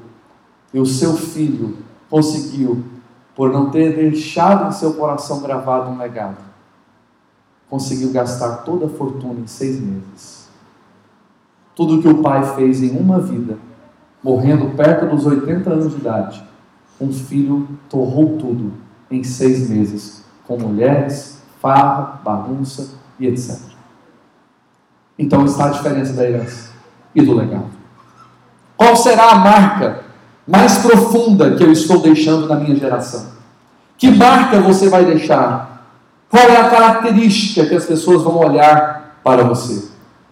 E 0.71 0.79
o 0.79 0.85
seu 0.85 1.13
filho 1.13 1.79
conseguiu, 2.11 2.83
por 3.35 3.51
não 3.51 3.71
ter 3.71 3.95
deixado 3.95 4.69
em 4.69 4.71
seu 4.71 4.93
coração 4.93 5.41
gravado 5.41 5.89
um 5.89 5.97
legado, 5.97 6.37
conseguiu 7.71 8.11
gastar 8.11 8.57
toda 8.57 8.87
a 8.87 8.89
fortuna 8.89 9.39
em 9.39 9.47
seis 9.47 9.79
meses. 9.79 10.49
Tudo 11.73 11.95
o 11.95 12.01
que 12.01 12.07
o 12.09 12.21
pai 12.21 12.43
fez 12.53 12.83
em 12.83 12.89
uma 12.89 13.17
vida, 13.17 13.57
morrendo 14.21 14.75
perto 14.75 15.05
dos 15.05 15.25
80 15.25 15.69
anos 15.69 15.93
de 15.93 16.01
idade, 16.01 16.43
um 16.99 17.13
filho 17.13 17.65
torrou 17.89 18.37
tudo 18.37 18.73
em 19.09 19.23
seis 19.23 19.69
meses, 19.69 20.21
com 20.45 20.59
mulheres, 20.59 21.41
farra, 21.61 22.19
bagunça 22.21 22.89
e 23.17 23.25
etc. 23.25 23.57
Então 25.17 25.45
está 25.45 25.67
a 25.67 25.69
diferença 25.69 26.11
da 26.11 26.29
herança 26.29 26.71
e 27.15 27.21
do 27.21 27.33
legado. 27.33 27.71
Qual 28.75 28.97
será 28.97 29.31
a 29.31 29.35
marca 29.35 30.03
mais 30.45 30.79
profunda 30.79 31.55
que 31.55 31.63
eu 31.63 31.71
estou 31.71 32.01
deixando 32.01 32.49
na 32.49 32.57
minha 32.57 32.75
geração? 32.75 33.27
Que 33.97 34.11
marca 34.11 34.59
você 34.59 34.89
vai 34.89 35.05
deixar? 35.05 35.70
Qual 36.31 36.47
é 36.47 36.55
a 36.55 36.69
característica 36.69 37.65
que 37.65 37.75
as 37.75 37.85
pessoas 37.85 38.23
vão 38.23 38.37
olhar 38.37 39.17
para 39.21 39.43
você? 39.43 39.91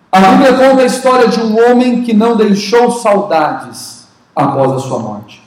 A 0.09 0.21
Bíblia 0.21 0.53
conta 0.53 0.81
a 0.81 0.85
história 0.85 1.27
de 1.27 1.41
um 1.41 1.59
homem 1.59 2.01
que 2.03 2.13
não 2.13 2.37
deixou 2.37 2.89
saudades 2.89 4.07
após 4.33 4.71
a 4.71 4.79
sua 4.79 4.97
morte. 4.97 5.43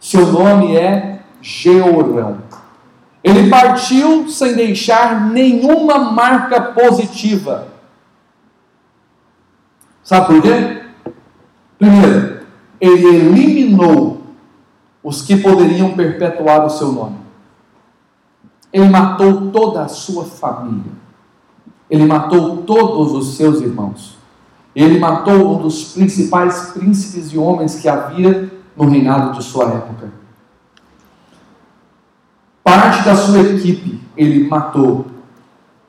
Seu 0.00 0.26
nome 0.26 0.76
é 0.76 1.20
Georão. 1.40 2.38
Ele 3.22 3.48
partiu 3.48 4.28
sem 4.28 4.54
deixar 4.54 5.30
nenhuma 5.30 5.98
marca 5.98 6.60
positiva. 6.60 7.68
Sabe 10.02 10.26
por 10.26 10.42
quê? 10.42 10.82
Primeiro, 11.78 12.40
ele 12.80 13.06
eliminou 13.06 14.22
os 15.00 15.22
que 15.22 15.36
poderiam 15.36 15.92
perpetuar 15.92 16.66
o 16.66 16.70
seu 16.70 16.90
nome. 16.90 17.21
Ele 18.72 18.88
matou 18.88 19.50
toda 19.50 19.82
a 19.82 19.88
sua 19.88 20.24
família. 20.24 20.92
Ele 21.90 22.06
matou 22.06 22.58
todos 22.58 23.12
os 23.12 23.36
seus 23.36 23.60
irmãos. 23.60 24.16
Ele 24.74 24.98
matou 24.98 25.56
um 25.56 25.62
dos 25.62 25.92
principais 25.92 26.70
príncipes 26.70 27.32
e 27.32 27.38
homens 27.38 27.76
que 27.76 27.88
havia 27.88 28.50
no 28.76 28.88
reinado 28.88 29.36
de 29.36 29.44
sua 29.44 29.66
época. 29.66 30.10
Parte 32.64 33.04
da 33.04 33.14
sua 33.14 33.40
equipe 33.40 34.00
ele 34.16 34.48
matou 34.48 35.06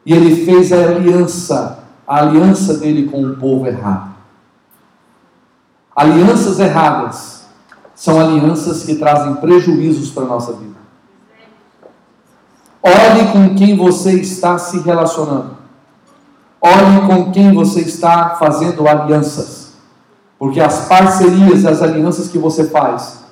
e 0.05 0.13
ele 0.13 0.45
fez 0.45 0.73
a 0.73 0.77
aliança, 0.77 1.85
a 2.05 2.17
aliança 2.17 2.77
dele 2.77 3.07
com 3.07 3.23
o 3.23 3.37
povo 3.37 3.67
errado. 3.67 4.13
Alianças 5.95 6.59
erradas 6.59 7.45
são 7.95 8.19
alianças 8.19 8.83
que 8.83 8.95
trazem 8.95 9.35
prejuízos 9.35 10.09
para 10.09 10.23
a 10.23 10.27
nossa 10.27 10.53
vida. 10.53 10.72
Olhe 12.83 13.31
com 13.31 13.55
quem 13.55 13.77
você 13.77 14.19
está 14.19 14.57
se 14.57 14.79
relacionando. 14.79 15.55
Olhe 16.59 17.07
com 17.07 17.31
quem 17.31 17.53
você 17.53 17.79
está 17.79 18.31
fazendo 18.31 18.85
alianças. 18.85 19.75
Porque 20.37 20.59
as 20.59 20.85
parcerias 20.89 21.63
e 21.63 21.67
as 21.67 21.81
alianças 21.81 22.27
que 22.27 22.37
você 22.37 22.65
faz 22.65 23.23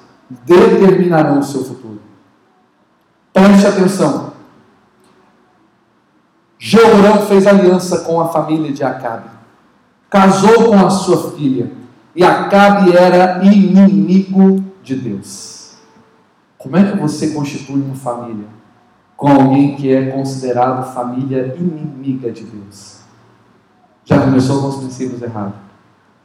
determinarão 0.46 1.40
o 1.40 1.44
seu 1.44 1.66
futuro. 1.66 2.00
Preste 3.34 3.68
atenção. 3.68 4.32
Jeorão 6.58 7.26
fez 7.26 7.46
aliança 7.46 8.00
com 8.00 8.22
a 8.22 8.30
família 8.30 8.72
de 8.72 8.84
Acabe. 8.86 9.30
Casou 10.10 10.70
com 10.70 10.86
a 10.86 10.90
sua 10.90 11.32
filha. 11.32 11.74
E 12.16 12.24
Acabe 12.24 12.96
era 12.96 13.44
inimigo 13.44 14.64
de 14.82 14.96
Deus. 14.96 15.74
Como 16.58 16.78
é 16.78 16.90
que 16.90 16.98
você 16.98 17.32
constitui 17.32 17.82
uma 17.82 17.96
família 17.96 18.61
com 19.22 19.28
alguém 19.28 19.76
que 19.76 19.94
é 19.94 20.08
considerado 20.08 20.92
família 20.96 21.56
inimiga 21.56 22.32
de 22.32 22.44
Deus? 22.44 23.02
Já 24.04 24.20
começou 24.20 24.62
com 24.62 24.68
os 24.70 24.78
princípios 24.78 25.22
errados 25.22 25.72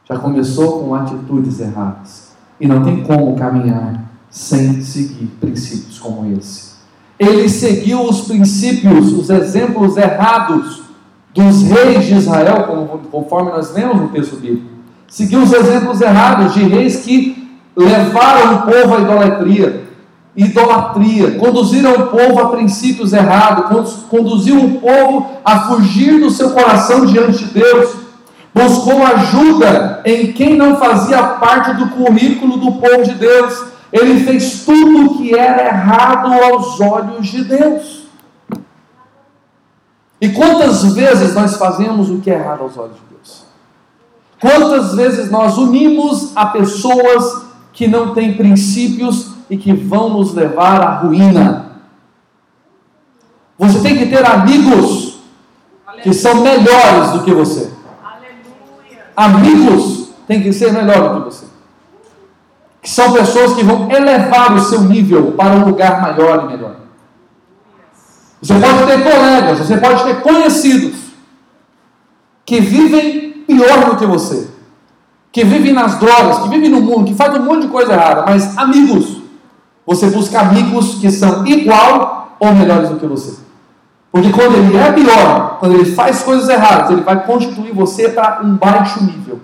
já 0.07 0.17
começou 0.17 0.83
com 0.83 0.95
atitudes 0.95 1.59
erradas. 1.59 2.31
E 2.59 2.67
não 2.67 2.83
tem 2.83 3.03
como 3.03 3.35
caminhar 3.35 4.05
sem 4.29 4.81
seguir 4.81 5.27
princípios 5.39 5.99
como 5.99 6.31
esse. 6.37 6.77
Ele 7.19 7.49
seguiu 7.49 8.01
os 8.03 8.21
princípios, 8.21 9.11
os 9.11 9.29
exemplos 9.29 9.97
errados 9.97 10.83
dos 11.33 11.63
reis 11.63 12.05
de 12.05 12.15
Israel, 12.15 12.89
conforme 13.11 13.51
nós 13.51 13.73
lemos 13.73 13.97
no 13.97 14.07
texto 14.09 14.37
bíblico. 14.37 14.77
Seguiu 15.07 15.41
os 15.41 15.51
exemplos 15.51 15.99
errados 16.01 16.53
de 16.53 16.63
reis 16.63 16.97
que 16.97 17.49
levaram 17.75 18.55
o 18.55 18.61
povo 18.63 18.95
à 18.95 19.01
idolatria, 19.01 19.86
idolatria, 20.37 21.31
conduziram 21.31 21.93
o 21.93 22.07
povo 22.07 22.39
a 22.39 22.49
princípios 22.49 23.11
errados, 23.11 24.03
conduziu 24.07 24.63
o 24.63 24.79
povo 24.79 25.31
a 25.43 25.61
fugir 25.61 26.19
do 26.19 26.29
seu 26.29 26.51
coração 26.51 27.05
diante 27.05 27.43
de 27.43 27.53
Deus 27.55 28.07
buscou 28.57 29.05
ajuda 29.05 30.01
em 30.03 30.31
quem 30.33 30.57
não 30.57 30.77
fazia 30.77 31.21
parte 31.23 31.73
do 31.75 31.89
currículo 31.89 32.57
do 32.57 32.71
povo 32.73 33.03
de 33.03 33.13
Deus. 33.13 33.65
Ele 33.91 34.25
fez 34.25 34.65
tudo 34.65 35.05
o 35.05 35.17
que 35.17 35.37
era 35.37 35.67
errado 35.67 36.33
aos 36.33 36.81
olhos 36.81 37.27
de 37.27 37.43
Deus. 37.43 38.07
E 40.19 40.29
quantas 40.29 40.93
vezes 40.93 41.35
nós 41.35 41.55
fazemos 41.57 42.09
o 42.09 42.19
que 42.19 42.31
é 42.31 42.33
errado 42.33 42.63
aos 42.63 42.75
olhos 42.75 42.95
de 42.95 43.15
Deus? 43.15 43.43
Quantas 44.41 44.95
vezes 44.95 45.29
nós 45.29 45.57
unimos 45.57 46.35
a 46.35 46.47
pessoas 46.47 47.45
que 47.71 47.87
não 47.87 48.13
têm 48.13 48.33
princípios 48.33 49.36
e 49.49 49.57
que 49.57 49.73
vão 49.73 50.09
nos 50.09 50.33
levar 50.33 50.81
à 50.81 50.95
ruína? 50.97 51.71
Você 53.57 53.79
tem 53.79 53.97
que 53.97 54.05
ter 54.05 54.25
amigos 54.25 55.19
que 56.03 56.13
são 56.13 56.35
melhores 56.41 57.11
do 57.11 57.23
que 57.23 57.33
você. 57.33 57.71
Amigos 59.15 60.09
têm 60.27 60.43
que 60.43 60.53
ser 60.53 60.71
melhor 60.71 61.09
do 61.09 61.21
que 61.21 61.25
você. 61.25 61.45
Que 62.81 62.89
são 62.89 63.11
pessoas 63.13 63.53
que 63.53 63.63
vão 63.63 63.89
elevar 63.89 64.53
o 64.53 64.59
seu 64.59 64.81
nível 64.81 65.31
para 65.31 65.55
um 65.55 65.65
lugar 65.65 66.01
maior 66.01 66.43
e 66.43 66.47
melhor. 66.47 66.75
Você 68.41 68.53
pode 68.53 68.85
ter 68.85 69.03
colegas, 69.03 69.59
você 69.59 69.77
pode 69.77 70.03
ter 70.03 70.21
conhecidos 70.21 71.07
que 72.45 72.61
vivem 72.61 73.43
pior 73.47 73.89
do 73.89 73.97
que 73.97 74.05
você, 74.05 74.49
que 75.31 75.43
vivem 75.43 75.73
nas 75.73 75.99
drogas, 75.99 76.39
que 76.39 76.49
vivem 76.49 76.69
no 76.69 76.79
mundo, 76.81 77.05
que 77.05 77.15
fazem 77.15 77.41
um 77.41 77.45
monte 77.45 77.63
de 77.63 77.67
coisa 77.69 77.93
errada, 77.93 78.23
mas 78.25 78.57
amigos, 78.57 79.16
você 79.87 80.09
busca 80.09 80.41
amigos 80.41 80.95
que 80.95 81.09
são 81.09 81.47
igual 81.47 82.35
ou 82.37 82.53
melhores 82.53 82.89
do 82.89 82.97
que 82.97 83.07
você. 83.07 83.37
Porque 84.11 84.31
quando 84.31 84.55
ele 84.55 84.75
é 84.75 84.91
pior, 84.91 85.57
quando 85.59 85.75
ele 85.75 85.95
faz 85.95 86.23
coisas 86.23 86.49
erradas, 86.49 86.91
ele 86.91 87.01
vai 87.01 87.25
constituir 87.25 87.73
você 87.73 88.09
para 88.09 88.43
um 88.43 88.57
baixo 88.57 89.01
nível. 89.01 89.39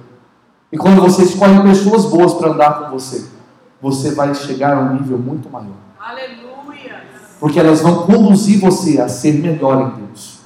E 0.70 0.78
quando 0.78 1.02
você 1.02 1.24
escolhe 1.24 1.62
pessoas 1.62 2.06
boas 2.06 2.34
para 2.34 2.50
andar 2.50 2.80
com 2.80 2.92
você, 2.92 3.26
você 3.82 4.12
vai 4.12 4.36
chegar 4.36 4.76
a 4.76 4.80
um 4.82 4.96
nível 4.96 5.18
muito 5.18 5.50
maior. 5.50 5.78
Aleluia! 5.98 7.04
Porque 7.40 7.60
elas 7.60 7.82
vão 7.82 8.06
conduzir 8.06 8.60
você 8.60 9.00
a 9.00 9.08
ser 9.08 9.34
melhor 9.34 9.82
em 9.82 10.06
Deus. 10.06 10.40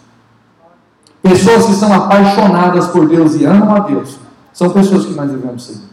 Pessoas 1.24 1.66
que 1.66 1.74
são 1.74 1.92
apaixonadas 1.92 2.88
por 2.88 3.08
Deus 3.08 3.36
e 3.36 3.46
amam 3.46 3.75
a 3.75 3.80
Deus, 3.80 4.18
são 4.54 4.70
pessoas 4.70 5.06
que 5.06 5.13
nós 5.13 5.30
devemos 5.30 5.66
seguir. 5.66 5.88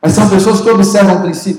Mas 0.00 0.12
são 0.12 0.28
pessoas 0.28 0.60
que 0.60 0.70
observam 0.70 1.22
princípios. 1.22 1.57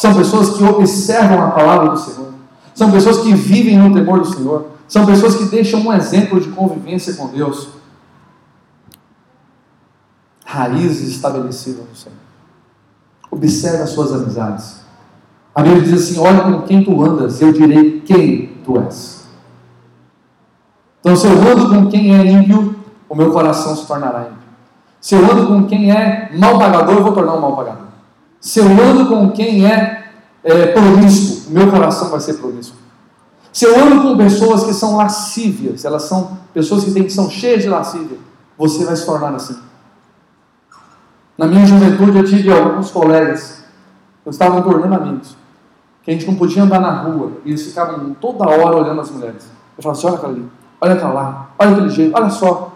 São 0.00 0.14
pessoas 0.14 0.56
que 0.56 0.64
observam 0.64 1.42
a 1.42 1.50
palavra 1.50 1.90
do 1.90 1.98
Senhor. 1.98 2.32
São 2.74 2.90
pessoas 2.90 3.18
que 3.18 3.34
vivem 3.34 3.76
no 3.76 3.92
temor 3.92 4.20
do 4.20 4.34
Senhor. 4.34 4.70
São 4.88 5.04
pessoas 5.04 5.34
que 5.34 5.44
deixam 5.44 5.82
um 5.82 5.92
exemplo 5.92 6.40
de 6.40 6.48
convivência 6.48 7.12
com 7.12 7.26
Deus. 7.26 7.68
Raízes 10.42 11.06
estabelecidas 11.06 11.84
no 11.86 11.94
Senhor. 11.94 12.16
Observe 13.30 13.82
as 13.82 13.90
suas 13.90 14.14
amizades. 14.14 14.80
A 15.54 15.60
Bíblia 15.60 15.82
diz 15.82 15.92
assim: 15.92 16.18
Olha 16.18 16.44
com 16.44 16.62
quem 16.62 16.82
tu 16.82 17.04
andas, 17.04 17.38
eu 17.42 17.52
direi 17.52 18.00
quem 18.00 18.56
tu 18.64 18.80
és. 18.80 19.26
Então, 21.00 21.14
se 21.14 21.26
eu 21.26 21.32
ando 21.32 21.68
com 21.68 21.90
quem 21.90 22.16
é 22.16 22.24
ímpio, 22.24 22.74
o 23.06 23.14
meu 23.14 23.30
coração 23.30 23.76
se 23.76 23.86
tornará 23.86 24.22
ímpio. 24.22 24.48
Se 24.98 25.14
eu 25.14 25.30
ando 25.30 25.46
com 25.46 25.66
quem 25.66 25.92
é 25.92 26.30
mal 26.38 26.58
pagador, 26.58 26.94
eu 26.94 27.02
vou 27.02 27.12
tornar 27.12 27.34
um 27.34 27.40
mal 27.42 27.54
pagador. 27.54 27.89
Se 28.40 28.58
eu 28.58 28.66
ando 28.66 29.06
com 29.06 29.30
quem 29.30 29.66
é, 29.66 30.12
é 30.42 30.66
promíscuo, 30.68 31.52
meu 31.52 31.70
coração 31.70 32.08
vai 32.08 32.20
ser 32.20 32.34
promíscuo. 32.34 32.78
Se 33.52 33.64
eu 33.66 33.78
ando 33.78 34.02
com 34.02 34.16
pessoas 34.16 34.64
que 34.64 34.72
são 34.72 34.96
lascívias, 34.96 35.84
elas 35.84 36.04
são 36.04 36.38
pessoas 36.54 36.84
que, 36.84 36.92
têm, 36.92 37.04
que 37.04 37.12
são 37.12 37.28
cheias 37.28 37.62
de 37.62 37.68
lascívia, 37.68 38.16
você 38.56 38.84
vai 38.84 38.96
se 38.96 39.04
tornar 39.04 39.34
assim. 39.34 39.58
Na 41.36 41.46
minha 41.46 41.66
juventude 41.66 42.16
eu 42.16 42.24
tive 42.24 42.52
alguns 42.52 42.90
colegas, 42.90 43.64
eu 44.24 44.30
estava 44.30 44.62
tornando 44.62 44.94
amigos, 44.94 45.36
que 46.02 46.10
a 46.10 46.14
gente 46.14 46.26
não 46.26 46.36
podia 46.36 46.62
andar 46.62 46.80
na 46.80 47.02
rua, 47.02 47.32
e 47.44 47.50
eles 47.50 47.62
ficavam 47.62 48.14
toda 48.14 48.48
hora 48.48 48.76
olhando 48.76 49.00
as 49.00 49.10
mulheres. 49.10 49.48
Eu 49.76 49.82
falava 49.82 49.98
assim, 49.98 50.06
olha 50.06 50.16
aquela 50.16 50.32
ali, 50.32 50.50
olha 50.80 50.94
aquela 50.94 51.12
lá, 51.12 51.50
olha 51.58 51.70
aquele 51.72 51.88
jeito, 51.90 52.16
olha 52.16 52.30
só. 52.30 52.72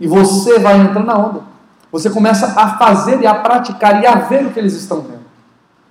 E 0.00 0.06
você 0.06 0.58
vai 0.58 0.80
entrando 0.80 1.06
na 1.06 1.18
onda. 1.18 1.49
Você 1.90 2.08
começa 2.08 2.46
a 2.46 2.78
fazer 2.78 3.20
e 3.20 3.26
a 3.26 3.34
praticar 3.34 4.02
e 4.02 4.06
a 4.06 4.14
ver 4.16 4.46
o 4.46 4.50
que 4.50 4.58
eles 4.58 4.74
estão 4.74 5.00
vendo. 5.00 5.20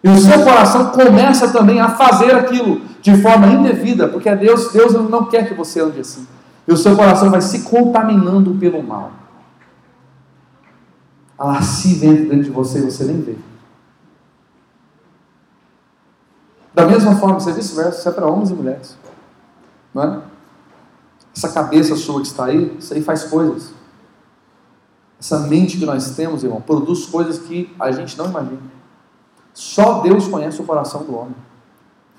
E 0.04 0.10
o 0.10 0.18
seu 0.18 0.44
coração 0.44 0.88
começa 0.92 1.52
também 1.52 1.82
a 1.82 1.90
fazer 1.90 2.34
aquilo 2.34 2.82
de 3.02 3.22
forma 3.22 3.48
indevida, 3.48 4.08
porque 4.08 4.34
Deus, 4.36 4.72
Deus 4.72 4.94
não 5.10 5.26
quer 5.26 5.48
que 5.48 5.54
você 5.54 5.82
ande 5.82 6.00
assim. 6.00 6.26
E 6.68 6.72
o 6.72 6.78
seu 6.78 6.96
coração 6.96 7.30
vai 7.30 7.42
se 7.42 7.62
contaminando 7.62 8.54
pelo 8.56 8.82
mal. 8.82 9.12
A 11.38 11.46
lascívia 11.46 12.10
entra 12.10 12.26
dentro 12.26 12.44
de 12.44 12.50
você 12.50 12.80
e 12.80 12.82
você 12.84 13.04
nem 13.06 13.22
vê. 13.22 13.36
Da 16.74 16.86
mesma 16.86 17.16
forma, 17.16 17.38
isso 17.38 17.50
é 17.50 17.54
vice-versa, 17.54 18.00
isso 18.00 18.10
é 18.10 18.12
para 18.12 18.28
homens 18.28 18.52
e 18.52 18.54
mulheres. 18.54 18.98
Não 19.94 20.04
é? 20.04 20.22
Essa 21.36 21.50
cabeça 21.50 21.96
sua 21.96 22.22
que 22.22 22.28
está 22.28 22.46
aí, 22.46 22.76
isso 22.80 22.94
aí 22.94 23.02
faz 23.02 23.24
coisas. 23.24 23.74
Essa 25.20 25.40
mente 25.40 25.78
que 25.78 25.86
nós 25.86 26.16
temos, 26.16 26.44
irmão, 26.44 26.62
produz 26.62 27.06
coisas 27.06 27.40
que 27.40 27.76
a 27.80 27.92
gente 27.92 28.18
não 28.18 28.28
imagina. 28.28 28.62
Só 29.54 30.00
Deus 30.00 30.28
conhece 30.28 30.62
o 30.62 30.64
coração 30.64 31.04
do 31.04 31.16
homem. 31.16 31.36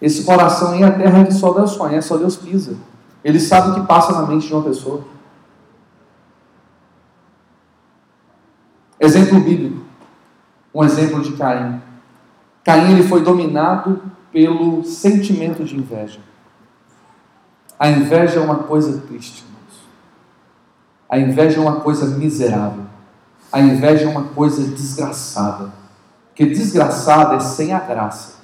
Esse 0.00 0.24
coração 0.24 0.72
aí 0.72 0.82
é 0.82 0.86
a 0.86 0.92
terra 0.92 1.24
que 1.24 1.32
só 1.32 1.52
Deus 1.52 1.76
conhece, 1.76 2.08
só 2.08 2.18
Deus 2.18 2.36
pisa. 2.36 2.76
Ele 3.24 3.40
sabe 3.40 3.70
o 3.70 3.74
que 3.74 3.86
passa 3.86 4.12
na 4.12 4.26
mente 4.26 4.46
de 4.46 4.52
uma 4.52 4.62
pessoa. 4.62 5.02
Exemplo 8.98 9.40
bíblico. 9.40 9.82
Um 10.74 10.84
exemplo 10.84 11.22
de 11.22 11.32
Caim. 11.32 11.80
Caim 12.62 12.92
ele 12.92 13.02
foi 13.02 13.22
dominado 13.22 14.02
pelo 14.30 14.84
sentimento 14.84 15.64
de 15.64 15.76
inveja. 15.76 16.20
A 17.78 17.88
inveja 17.88 18.38
é 18.38 18.42
uma 18.42 18.56
coisa 18.56 19.00
triste, 19.00 19.42
irmãos. 19.42 19.88
A 21.08 21.18
inveja 21.18 21.58
é 21.58 21.60
uma 21.60 21.80
coisa 21.80 22.06
miserável. 22.06 22.89
A 23.52 23.60
inveja 23.60 24.04
é 24.04 24.08
uma 24.08 24.24
coisa 24.24 24.62
desgraçada. 24.68 25.72
Porque 26.28 26.46
desgraçada 26.46 27.36
é 27.36 27.40
sem 27.40 27.72
a 27.72 27.80
graça. 27.80 28.34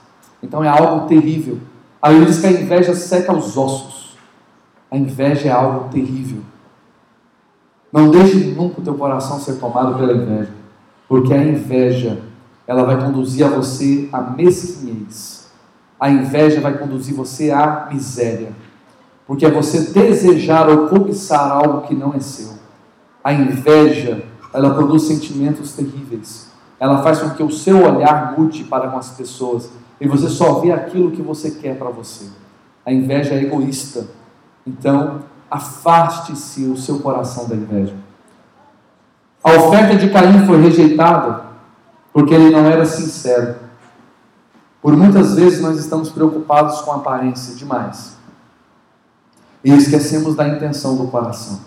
Então 0.42 0.62
é 0.62 0.69
algo 0.69 1.07
terrível. 1.07 1.59
A 2.01 2.09
Bíblia 2.11 2.29
diz 2.29 2.40
que 2.40 2.47
a 2.47 2.53
inveja 2.53 2.95
seca 2.95 3.33
os 3.33 3.57
ossos. 3.57 4.16
A 4.90 4.97
inveja 4.97 5.49
é 5.49 5.53
algo 5.53 5.88
terrível. 5.88 6.42
Não 7.92 8.11
deixe 8.11 8.37
nunca 8.53 8.81
o 8.81 8.85
teu 8.85 8.95
coração 8.95 9.40
ser 9.40 9.55
tomado 9.55 9.97
pela 9.97 10.12
inveja. 10.12 10.53
Porque 11.09 11.33
a 11.33 11.42
inveja, 11.42 12.21
ela 12.66 12.85
vai 12.85 13.03
conduzir 13.03 13.47
a 13.47 13.49
você 13.49 14.09
à 14.12 14.21
mesquinhez. 14.21 15.49
A 15.99 16.11
inveja 16.11 16.61
vai 16.61 16.77
conduzir 16.77 17.14
você 17.14 17.51
à 17.51 17.88
miséria. 17.90 18.53
Porque 19.27 19.47
é 19.47 19.51
você 19.51 19.81
desejar 19.92 20.69
ou 20.69 20.88
cobiçar 20.88 21.51
algo 21.51 21.87
que 21.87 21.95
não 21.95 22.12
é 22.12 22.21
seu. 22.21 22.55
A 23.25 23.33
inveja 23.33 24.23
ela 24.53 24.75
produz 24.75 25.03
sentimentos 25.03 25.73
terríveis. 25.73 26.49
Ela 26.79 27.03
faz 27.03 27.21
com 27.21 27.31
que 27.31 27.43
o 27.43 27.51
seu 27.51 27.85
olhar 27.85 28.35
mude 28.39 28.65
para 28.65 28.89
com 28.89 28.99
as 28.99 29.11
pessoas 29.11 29.71
e 30.01 30.07
você 30.07 30.29
só 30.29 30.61
vê 30.61 30.73
aquilo 30.73 31.11
que 31.11 31.23
você 31.23 31.53
quer 31.53 31.79
para 31.79 31.91
você. 31.91 32.27
A 32.85 32.93
inveja 32.93 33.35
é 33.35 33.43
egoísta. 33.43 34.07
Então, 34.67 35.23
afaste-se 35.51 36.65
o 36.65 36.77
seu 36.77 36.99
coração 36.99 37.49
da 37.49 37.55
inveja. 37.55 37.95
A 39.43 39.53
oferta 39.53 39.97
de 39.97 40.11
Caim 40.11 40.45
foi 40.47 40.61
rejeitada 40.61 41.47
porque 42.13 42.35
ele 42.35 42.51
não 42.51 42.67
era 42.67 42.85
sincero. 42.85 43.57
Por 44.83 44.97
muitas 44.97 45.35
vezes 45.35 45.61
nós 45.61 45.79
estamos 45.79 46.11
preocupados 46.11 46.81
com 46.81 46.93
a 46.93 46.97
aparência 46.97 47.55
demais 47.55 48.17
e 49.65 49.73
esquecemos 49.73 50.35
da 50.37 50.47
intenção 50.47 50.97
do 50.97 51.09
coração. 51.09 51.59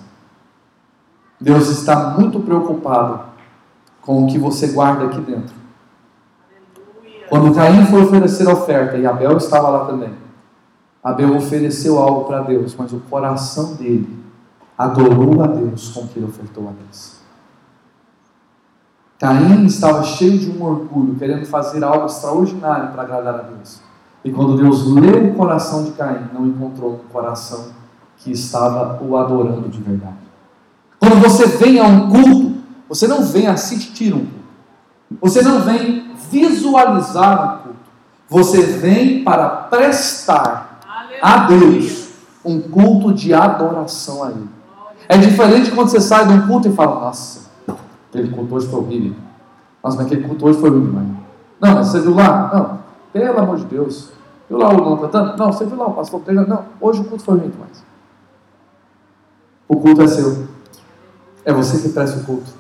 Deus 1.40 1.70
está 1.70 2.18
muito 2.18 2.40
preocupado 2.42 3.22
com 4.02 4.24
o 4.24 4.28
que 4.28 4.38
você 4.38 4.68
guarda 4.68 5.06
aqui 5.06 5.22
dentro. 5.22 5.56
Quando 7.30 7.54
Caim 7.54 7.86
foi 7.86 8.04
oferecer 8.04 8.50
a 8.50 8.54
oferta, 8.54 8.98
e 8.98 9.06
Abel 9.06 9.38
estava 9.38 9.70
lá 9.70 9.86
também, 9.86 10.14
Abel 11.04 11.36
ofereceu 11.36 11.98
algo 12.00 12.26
para 12.26 12.42
Deus, 12.42 12.76
mas 12.78 12.92
o 12.92 13.00
coração 13.02 13.76
dele 13.76 14.20
adorou 14.78 15.42
a 15.44 15.48
Deus 15.48 15.90
com 15.90 16.02
o 16.02 16.08
que 16.08 16.20
ele 16.20 16.26
ofertou 16.26 16.68
a 16.68 16.72
Deus. 16.72 17.20
Caim 19.20 19.66
estava 19.66 20.04
cheio 20.04 20.40
de 20.40 20.50
um 20.50 20.64
orgulho, 20.64 21.16
querendo 21.16 21.46
fazer 21.46 21.84
algo 21.84 22.06
extraordinário 22.06 22.92
para 22.92 23.04
agradar 23.04 23.36
a 23.36 23.42
Deus. 23.44 23.82
E 24.24 24.32
quando 24.32 24.58
Deus 24.58 24.86
leu 24.88 25.32
o 25.32 25.36
coração 25.36 25.84
de 25.84 25.92
Caim, 25.92 26.30
não 26.34 26.48
encontrou 26.48 26.94
um 26.94 27.12
coração 27.12 27.68
que 28.18 28.32
estava 28.32 29.02
o 29.04 29.16
adorando 29.16 29.70
de 29.70 29.82
verdade. 29.82 30.29
Quando 31.00 31.16
você 31.16 31.46
vem 31.46 31.80
a 31.80 31.86
um 31.86 32.10
culto, 32.10 32.58
você 32.88 33.08
não 33.08 33.24
vem 33.24 33.48
assistir 33.48 34.14
um 34.14 34.20
culto. 34.20 34.40
Você 35.22 35.42
não 35.42 35.62
vem 35.62 36.14
visualizar 36.30 37.44
um 37.44 37.64
culto. 37.64 37.80
Você 38.28 38.62
vem 38.62 39.24
para 39.24 39.48
prestar 39.50 40.80
a 41.22 41.48
Deus 41.48 42.10
um 42.44 42.62
culto 42.62 43.14
de 43.14 43.34
adoração 43.34 44.24
a 44.24 44.32
Ele. 44.32 44.50
É 45.08 45.18
diferente 45.18 45.72
quando 45.72 45.90
você 45.90 46.00
sai 46.00 46.28
de 46.28 46.34
um 46.34 46.48
culto 46.48 46.68
e 46.68 46.72
fala, 46.72 47.00
nossa, 47.02 47.50
aquele 48.10 48.30
culto 48.30 48.56
hoje 48.56 48.68
foi 48.68 48.80
horrível. 48.80 49.16
Nossa, 49.84 49.98
mas 49.98 50.06
aquele 50.06 50.28
culto 50.28 50.46
hoje 50.46 50.60
foi 50.60 50.70
ruim 50.70 50.86
demais. 50.86 51.08
Não, 51.60 51.74
mas 51.76 51.88
você 51.88 52.00
viu 52.02 52.14
lá? 52.14 52.52
Não, 52.54 52.80
pelo 53.12 53.40
amor 53.40 53.58
de 53.58 53.66
Deus. 53.66 54.10
Viu 54.48 54.58
lá 54.58 54.70
o 54.70 54.74
irmão 54.74 54.98
cantando? 54.98 55.38
Não, 55.38 55.52
você 55.52 55.66
viu 55.66 55.78
lá 55.78 55.88
o 55.88 55.94
pastor 55.94 56.20
pregando? 56.22 56.50
Não, 56.50 56.66
hoje 56.82 57.02
o 57.02 57.06
culto 57.06 57.24
foi 57.24 57.38
ruim 57.38 57.50
demais. 57.50 57.84
O 59.68 59.78
culto 59.78 60.02
é 60.02 60.08
seu. 60.08 60.48
É 61.50 61.52
você 61.52 61.80
que 61.80 61.90
presta 61.90 62.20
o 62.20 62.24
culto. 62.26 62.52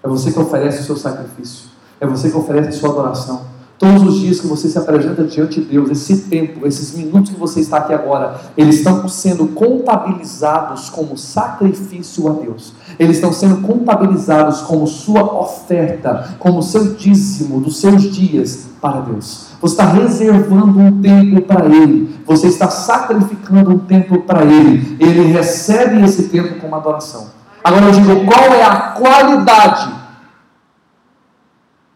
É 0.00 0.06
você 0.06 0.30
que 0.30 0.38
oferece 0.38 0.82
o 0.82 0.84
seu 0.84 0.96
sacrifício. 0.96 1.70
É 2.00 2.06
você 2.06 2.30
que 2.30 2.36
oferece 2.36 2.68
a 2.68 2.72
sua 2.72 2.90
adoração. 2.90 3.40
Todos 3.76 4.00
os 4.04 4.20
dias 4.20 4.40
que 4.40 4.46
você 4.46 4.68
se 4.68 4.78
apresenta 4.78 5.24
diante 5.24 5.60
de 5.60 5.66
Deus, 5.66 5.90
esse 5.90 6.18
tempo, 6.18 6.64
esses 6.64 6.96
minutos 6.96 7.32
que 7.32 7.38
você 7.38 7.58
está 7.58 7.78
aqui 7.78 7.92
agora, 7.92 8.40
eles 8.56 8.76
estão 8.76 9.08
sendo 9.08 9.48
contabilizados 9.48 10.88
como 10.88 11.18
sacrifício 11.18 12.28
a 12.28 12.32
Deus. 12.34 12.74
Eles 12.96 13.16
estão 13.16 13.32
sendo 13.32 13.60
contabilizados 13.60 14.60
como 14.60 14.86
sua 14.86 15.24
oferta, 15.24 16.36
como 16.38 16.62
seu 16.62 16.94
dízimo 16.94 17.60
dos 17.60 17.80
seus 17.80 18.02
dias 18.02 18.68
para 18.80 19.00
Deus. 19.00 19.48
Você 19.60 19.72
está 19.72 19.84
reservando 19.86 20.78
um 20.78 21.02
tempo 21.02 21.42
para 21.42 21.66
Ele. 21.66 22.16
Você 22.24 22.46
está 22.46 22.70
sacrificando 22.70 23.70
um 23.70 23.78
tempo 23.80 24.20
para 24.22 24.44
Ele. 24.44 24.96
Ele 25.00 25.22
recebe 25.24 26.04
esse 26.04 26.28
tempo 26.28 26.60
como 26.60 26.76
adoração. 26.76 27.37
Agora 27.62 27.86
eu 27.86 27.92
digo, 27.92 28.24
qual 28.26 28.44
é 28.54 28.62
a 28.62 28.76
qualidade 28.92 29.94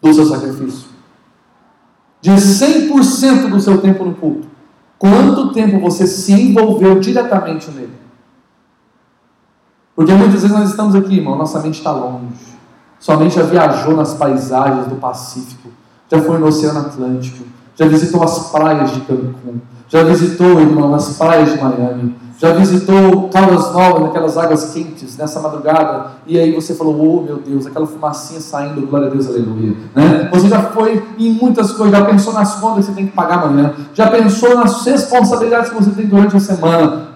do 0.00 0.12
seu 0.12 0.26
sacrifício? 0.26 0.92
de 2.22 2.30
100% 2.30 3.50
do 3.50 3.60
seu 3.60 3.78
tempo 3.78 4.04
no 4.04 4.14
culto, 4.14 4.46
quanto 4.96 5.52
tempo 5.52 5.80
você 5.80 6.06
se 6.06 6.32
envolveu 6.32 7.00
diretamente 7.00 7.68
nele? 7.72 8.00
Porque 9.94 10.14
muitas 10.14 10.40
vezes 10.40 10.56
nós 10.56 10.70
estamos 10.70 10.94
aqui, 10.94 11.16
irmão, 11.16 11.36
nossa 11.36 11.60
mente 11.60 11.78
está 11.78 11.90
longe. 11.90 12.52
Sua 13.00 13.16
mente 13.16 13.34
já 13.34 13.42
viajou 13.42 13.96
nas 13.96 14.14
paisagens 14.14 14.86
do 14.86 14.94
Pacífico, 14.94 15.70
já 16.08 16.22
foi 16.22 16.38
no 16.38 16.46
Oceano 16.46 16.78
Atlântico, 16.78 17.44
já 17.74 17.86
visitou 17.88 18.22
as 18.22 18.50
praias 18.52 18.92
de 18.92 19.00
Cancún, 19.00 19.60
já 19.88 20.04
visitou, 20.04 20.60
irmão, 20.60 20.94
as 20.94 21.16
praias 21.18 21.50
de 21.50 21.60
Miami, 21.60 22.16
já 22.42 22.52
visitou 22.54 23.28
Caldas 23.28 23.72
Novas, 23.72 24.02
naquelas 24.02 24.36
águas 24.36 24.72
quentes, 24.74 25.16
nessa 25.16 25.38
madrugada, 25.38 26.10
e 26.26 26.36
aí 26.36 26.52
você 26.52 26.74
falou, 26.74 27.00
oh 27.00 27.22
meu 27.22 27.36
Deus, 27.36 27.68
aquela 27.68 27.86
fumacinha 27.86 28.40
saindo, 28.40 28.84
glória 28.84 29.06
a 29.06 29.10
Deus, 29.10 29.28
aleluia. 29.28 29.76
Né? 29.94 30.28
Você 30.32 30.48
já 30.48 30.60
foi 30.60 31.00
em 31.16 31.30
muitas 31.34 31.70
coisas, 31.70 31.96
já 31.96 32.04
pensou 32.04 32.32
nas 32.32 32.56
contas 32.56 32.84
que 32.84 32.90
você 32.90 32.96
tem 32.96 33.06
que 33.06 33.12
pagar 33.12 33.44
amanhã, 33.44 33.72
já 33.94 34.10
pensou 34.10 34.56
nas 34.56 34.84
responsabilidades 34.84 35.70
que 35.70 35.76
você 35.76 35.90
tem 35.92 36.06
durante 36.06 36.36
a 36.36 36.40
semana, 36.40 37.10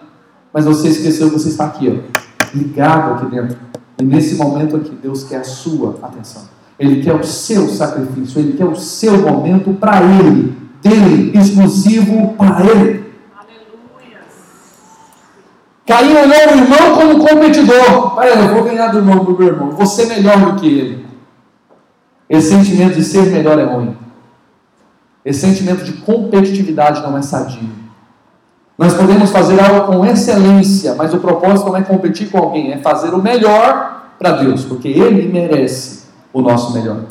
mas 0.55 0.65
você 0.65 0.91
esqueceu 0.91 1.29
que 1.29 1.41
você 1.41 1.49
está 1.49 1.65
aqui, 1.65 1.89
ó, 1.89 2.57
ligado 2.57 3.15
aqui 3.15 3.27
dentro. 3.27 3.59
E 3.99 4.05
nesse 4.05 4.37
momento 4.37 4.77
aqui, 4.77 4.97
Deus 5.03 5.25
quer 5.25 5.39
a 5.39 5.45
sua 5.45 5.99
atenção. 6.03 6.43
Ele 6.79 7.03
quer 7.03 7.15
o 7.15 7.25
seu 7.25 7.67
sacrifício, 7.69 8.39
Ele 8.39 8.53
quer 8.53 8.67
o 8.67 8.77
seu 8.77 9.19
momento 9.23 9.73
para 9.73 10.03
Ele, 10.05 10.57
dele, 10.81 11.37
exclusivo 11.37 12.35
para 12.35 12.65
Ele. 12.65 13.06
Caim 15.87 16.13
olhou 16.13 16.27
o 16.27 16.59
irmão 16.59 16.95
como 16.97 17.27
competidor. 17.27 18.19
Olha, 18.19 18.31
eu 18.31 18.55
vou 18.55 18.65
ganhar 18.65 18.89
do 18.89 18.99
irmão 18.99 19.25
do 19.25 19.39
meu 19.39 19.49
irmão. 19.49 19.71
Vou 19.71 19.87
ser 19.87 20.07
melhor 20.07 20.39
do 20.39 20.61
que 20.61 20.67
ele. 20.67 21.07
Esse 22.29 22.49
sentimento 22.49 22.95
de 22.95 23.05
ser 23.05 23.27
melhor 23.27 23.59
é 23.59 23.65
ruim. 23.65 23.97
Esse 25.25 25.41
sentimento 25.41 25.85
de 25.85 25.93
competitividade 25.93 27.01
não 27.03 27.17
é 27.17 27.23
sadio. 27.23 27.69
Nós 28.77 28.95
podemos 28.95 29.31
fazer 29.31 29.59
algo 29.61 29.93
com 29.93 30.05
excelência, 30.05 30.95
mas 30.95 31.15
o 31.15 31.19
propósito 31.19 31.69
não 31.69 31.77
é 31.77 31.83
competir 31.83 32.31
com 32.31 32.39
alguém, 32.39 32.73
é 32.73 32.79
fazer 32.79 33.15
o 33.15 33.23
melhor 33.23 34.11
para 34.19 34.33
Deus, 34.33 34.65
porque 34.65 34.89
Ele 34.89 35.29
merece 35.33 36.05
o 36.33 36.43
nosso 36.43 36.75
melhor. 36.75 37.05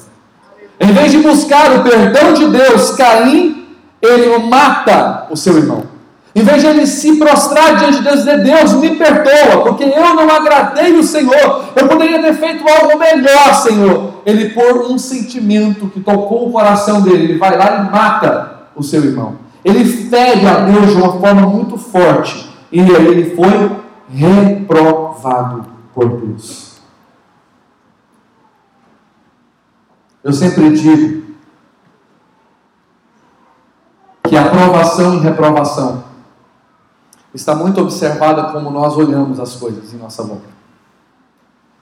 Em 0.80 0.92
vez 0.92 1.12
de 1.12 1.20
buscar 1.20 1.80
o 1.80 1.84
perdão 1.84 2.34
de 2.34 2.48
Deus, 2.48 2.92
Caim, 2.92 3.66
ele 4.02 4.38
mata 4.48 5.28
o 5.32 5.38
seu 5.38 5.58
irmão. 5.58 5.95
Em 6.36 6.44
vez 6.44 6.62
de 6.62 6.68
ele 6.68 6.86
se 6.86 7.16
prostrar 7.16 7.78
diante 7.78 8.00
de 8.00 8.04
Deus 8.04 8.16
e 8.16 8.18
dizer, 8.26 8.44
Deus, 8.44 8.74
me 8.74 8.98
perdoa, 8.98 9.64
porque 9.64 9.86
eu 9.86 10.14
não 10.14 10.30
agradei 10.30 10.92
o 10.98 11.02
Senhor, 11.02 11.70
eu 11.74 11.88
poderia 11.88 12.22
ter 12.22 12.34
feito 12.34 12.68
algo 12.68 13.00
melhor, 13.00 13.54
Senhor. 13.56 14.16
Ele, 14.26 14.50
por 14.50 14.82
um 14.82 14.98
sentimento 14.98 15.88
que 15.88 16.02
tocou 16.02 16.50
o 16.50 16.52
coração 16.52 17.02
dele, 17.02 17.24
ele 17.24 17.38
vai 17.38 17.58
lá 17.58 17.78
e 17.78 17.90
mata 17.90 18.64
o 18.76 18.84
seu 18.84 19.02
irmão. 19.06 19.38
Ele 19.64 19.86
fere 19.86 20.46
a 20.46 20.60
Deus 20.60 20.90
de 20.92 21.02
uma 21.02 21.18
forma 21.22 21.44
muito 21.44 21.78
forte. 21.78 22.54
E 22.70 22.82
aí 22.82 23.08
ele 23.08 23.34
foi 23.34 23.72
reprovado 24.10 25.66
por 25.94 26.20
Deus. 26.20 26.76
Eu 30.22 30.34
sempre 30.34 30.72
digo 30.72 31.24
que 34.28 34.36
aprovação 34.36 35.16
e 35.16 35.20
reprovação 35.20 36.15
está 37.36 37.54
muito 37.54 37.82
observada 37.82 38.52
como 38.52 38.72
nós 38.72 38.96
olhamos 38.96 39.40
as 39.40 39.56
coisas 39.56 39.94
em 39.94 39.98
nossa 39.98 40.24
volta. 40.24 40.56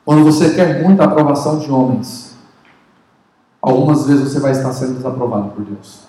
Quando 0.04 0.24
você 0.24 0.54
quer 0.54 0.84
muita 0.84 1.06
aprovação 1.06 1.60
de 1.60 1.72
homens, 1.72 2.36
algumas 3.62 4.06
vezes 4.06 4.32
você 4.32 4.40
vai 4.40 4.52
estar 4.52 4.74
sendo 4.74 4.96
desaprovado 4.96 5.50
por 5.50 5.64
Deus. 5.64 6.02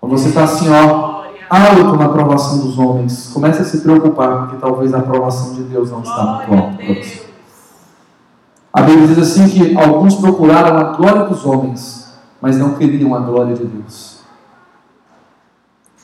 Quando 0.00 0.18
você 0.18 0.28
está 0.28 0.44
assim, 0.44 0.68
ó, 0.68 1.22
alto 1.48 1.96
na 1.96 2.06
aprovação 2.06 2.58
dos 2.58 2.78
homens, 2.78 3.30
comece 3.32 3.62
a 3.62 3.64
se 3.64 3.80
preocupar, 3.80 4.40
porque 4.40 4.56
talvez 4.56 4.92
a 4.92 4.98
aprovação 4.98 5.54
de 5.54 5.62
Deus 5.62 5.90
não 5.90 6.02
está 6.02 6.22
muito 6.24 6.52
alta 6.52 6.76
para 6.76 6.94
você. 6.94 7.22
A 8.72 8.82
Bíblia 8.82 9.06
diz 9.06 9.18
assim 9.18 9.48
que 9.48 9.76
alguns 9.76 10.16
procuraram 10.16 10.76
a 10.78 10.96
glória 10.96 11.24
dos 11.24 11.46
homens, 11.46 12.12
mas 12.40 12.58
não 12.58 12.74
queriam 12.74 13.14
a 13.14 13.20
glória 13.20 13.54
de 13.54 13.64
Deus. 13.64 14.20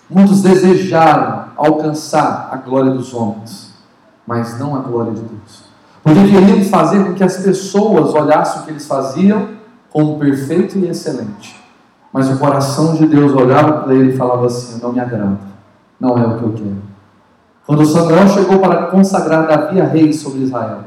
Muitos 0.08 0.40
desejaram 0.42 1.47
alcançar 1.58 2.48
a 2.52 2.56
glória 2.56 2.92
dos 2.92 3.12
homens, 3.12 3.74
mas 4.26 4.58
não 4.58 4.76
a 4.76 4.78
glória 4.78 5.12
de 5.12 5.20
Deus. 5.20 5.64
Porque 6.02 6.20
queriam 6.20 6.64
fazer 6.64 7.04
com 7.04 7.14
que 7.14 7.24
as 7.24 7.38
pessoas 7.38 8.14
olhassem 8.14 8.62
o 8.62 8.64
que 8.64 8.70
eles 8.70 8.86
faziam 8.86 9.48
como 9.90 10.18
perfeito 10.18 10.78
e 10.78 10.88
excelente. 10.88 11.58
Mas 12.12 12.30
o 12.30 12.38
coração 12.38 12.94
de 12.94 13.06
Deus 13.06 13.32
olhava 13.34 13.80
para 13.80 13.94
ele 13.94 14.12
e 14.12 14.16
falava 14.16 14.46
assim: 14.46 14.80
Não 14.80 14.92
me 14.92 15.00
agrada, 15.00 15.38
não 16.00 16.16
é 16.16 16.26
o 16.26 16.38
que 16.38 16.42
eu 16.44 16.52
quero. 16.52 16.88
Quando 17.66 17.84
Samuel 17.84 18.28
chegou 18.28 18.60
para 18.60 18.86
consagrar 18.86 19.46
Davi 19.46 19.78
a 19.80 19.84
rei 19.84 20.12
sobre 20.12 20.40
Israel, 20.40 20.84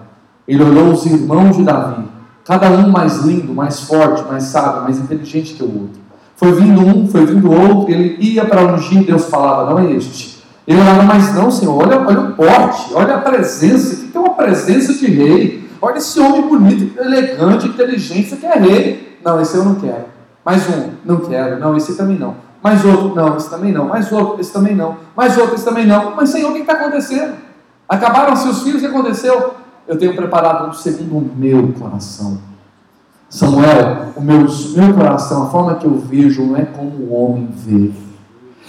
ele 0.48 0.64
olhou 0.64 0.92
os 0.92 1.06
irmãos 1.06 1.56
de 1.56 1.64
Davi, 1.64 2.04
cada 2.44 2.72
um 2.72 2.90
mais 2.90 3.18
lindo, 3.18 3.54
mais 3.54 3.82
forte, 3.82 4.24
mais 4.24 4.46
sábio, 4.46 4.82
mais 4.82 4.98
inteligente 4.98 5.54
que 5.54 5.64
o 5.64 5.82
outro. 5.82 6.02
Foi 6.36 6.52
vindo 6.54 6.82
um, 6.82 7.08
foi 7.08 7.24
vindo 7.24 7.52
outro, 7.52 7.92
ele 7.92 8.18
ia 8.20 8.44
para 8.46 8.74
ungir, 8.74 9.06
Deus 9.06 9.26
falava: 9.26 9.70
Não 9.70 9.78
é 9.78 9.92
este. 9.92 10.31
Ele 10.68 10.80
olhava, 10.80 11.04
mas 11.04 11.34
não, 11.34 11.50
Senhor, 11.50 11.76
olha, 11.76 12.00
olha 12.00 12.20
o 12.20 12.34
porte, 12.34 12.94
olha 12.94 13.16
a 13.16 13.20
presença, 13.20 13.96
que 13.96 14.08
tem 14.08 14.22
uma 14.22 14.34
presença 14.34 14.94
de 14.94 15.08
rei. 15.08 15.70
Olha 15.82 15.98
esse 15.98 16.20
homem 16.20 16.44
bonito, 16.44 17.00
elegante, 17.00 17.68
inteligente, 17.68 18.30
você 18.30 18.36
quer 18.36 18.58
rei. 18.58 19.18
Não, 19.24 19.42
esse 19.42 19.56
eu 19.56 19.66
não 19.66 19.76
quero. 19.76 20.06
Mais 20.46 20.68
um, 20.70 20.92
não 21.04 21.18
quero. 21.18 21.60
Não, 21.60 21.76
esse 21.76 21.96
também 21.96 22.18
não. 22.18 22.36
Mais 22.62 22.86
outro, 22.86 23.16
não, 23.16 23.36
esse 23.38 23.50
também 23.50 23.72
não. 23.72 23.86
Mais 23.86 24.12
outro, 24.12 24.40
esse 24.40 24.54
também 24.54 24.76
não. 24.76 24.98
Mais 25.16 25.38
outro, 25.38 25.56
esse 25.56 25.66
também 25.66 25.88
não. 25.88 26.16
Mas 26.16 26.30
Senhor, 26.30 26.52
o 26.52 26.54
que 26.54 26.62
está 26.62 26.74
acontecendo? 26.74 27.34
Acabaram 27.90 28.36
seus 28.36 28.62
filhos, 28.62 28.82
o 28.82 28.86
que 28.86 28.92
aconteceu? 28.92 29.56
Eu 29.88 29.98
tenho 29.98 30.16
preparado 30.16 30.70
um 30.70 30.74
segundo 30.74 31.32
o 31.32 31.36
meu 31.36 31.74
coração 31.74 32.52
Samuel, 33.32 34.12
o 34.18 34.22
meu, 34.22 34.40
meu 34.40 34.94
coração, 34.94 35.44
a 35.44 35.50
forma 35.50 35.76
que 35.76 35.86
eu 35.86 35.98
vejo 35.98 36.46
não 36.46 36.58
é 36.58 36.66
como 36.66 36.90
o 36.90 37.14
homem 37.14 37.48
vê. 37.50 37.90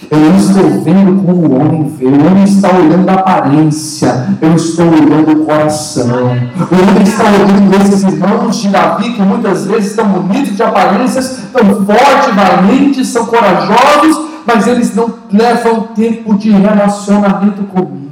Eu 0.09 0.19
não 0.19 0.35
estou 0.35 0.81
vendo 0.81 1.23
como 1.23 1.47
o 1.47 1.59
homem 1.59 1.89
vê. 1.97 2.05
O 2.05 2.27
homem 2.27 2.43
está 2.43 2.69
olhando 2.69 3.09
a 3.09 3.13
aparência. 3.13 4.37
Eu 4.41 4.53
estou 4.55 4.87
olhando 4.87 5.41
o 5.41 5.45
coração. 5.45 6.07
O 6.07 6.89
homem 6.89 7.03
está 7.03 7.23
olhando 7.23 7.75
esses 7.81 8.03
irmãos 8.03 8.55
de 8.57 8.69
Davi 8.69 9.13
que 9.13 9.21
muitas 9.21 9.65
vezes 9.65 9.91
estão 9.91 10.07
bonitos 10.07 10.55
de 10.55 10.63
aparências, 10.63 11.39
tão 11.51 11.85
fortes, 11.85 12.35
valentes, 12.35 13.07
são 13.07 13.25
corajosos, 13.25 14.29
mas 14.45 14.67
eles 14.67 14.95
não 14.95 15.13
levam 15.31 15.87
tempo 15.95 16.35
de 16.35 16.51
relacionamento 16.51 17.63
comigo. 17.63 18.03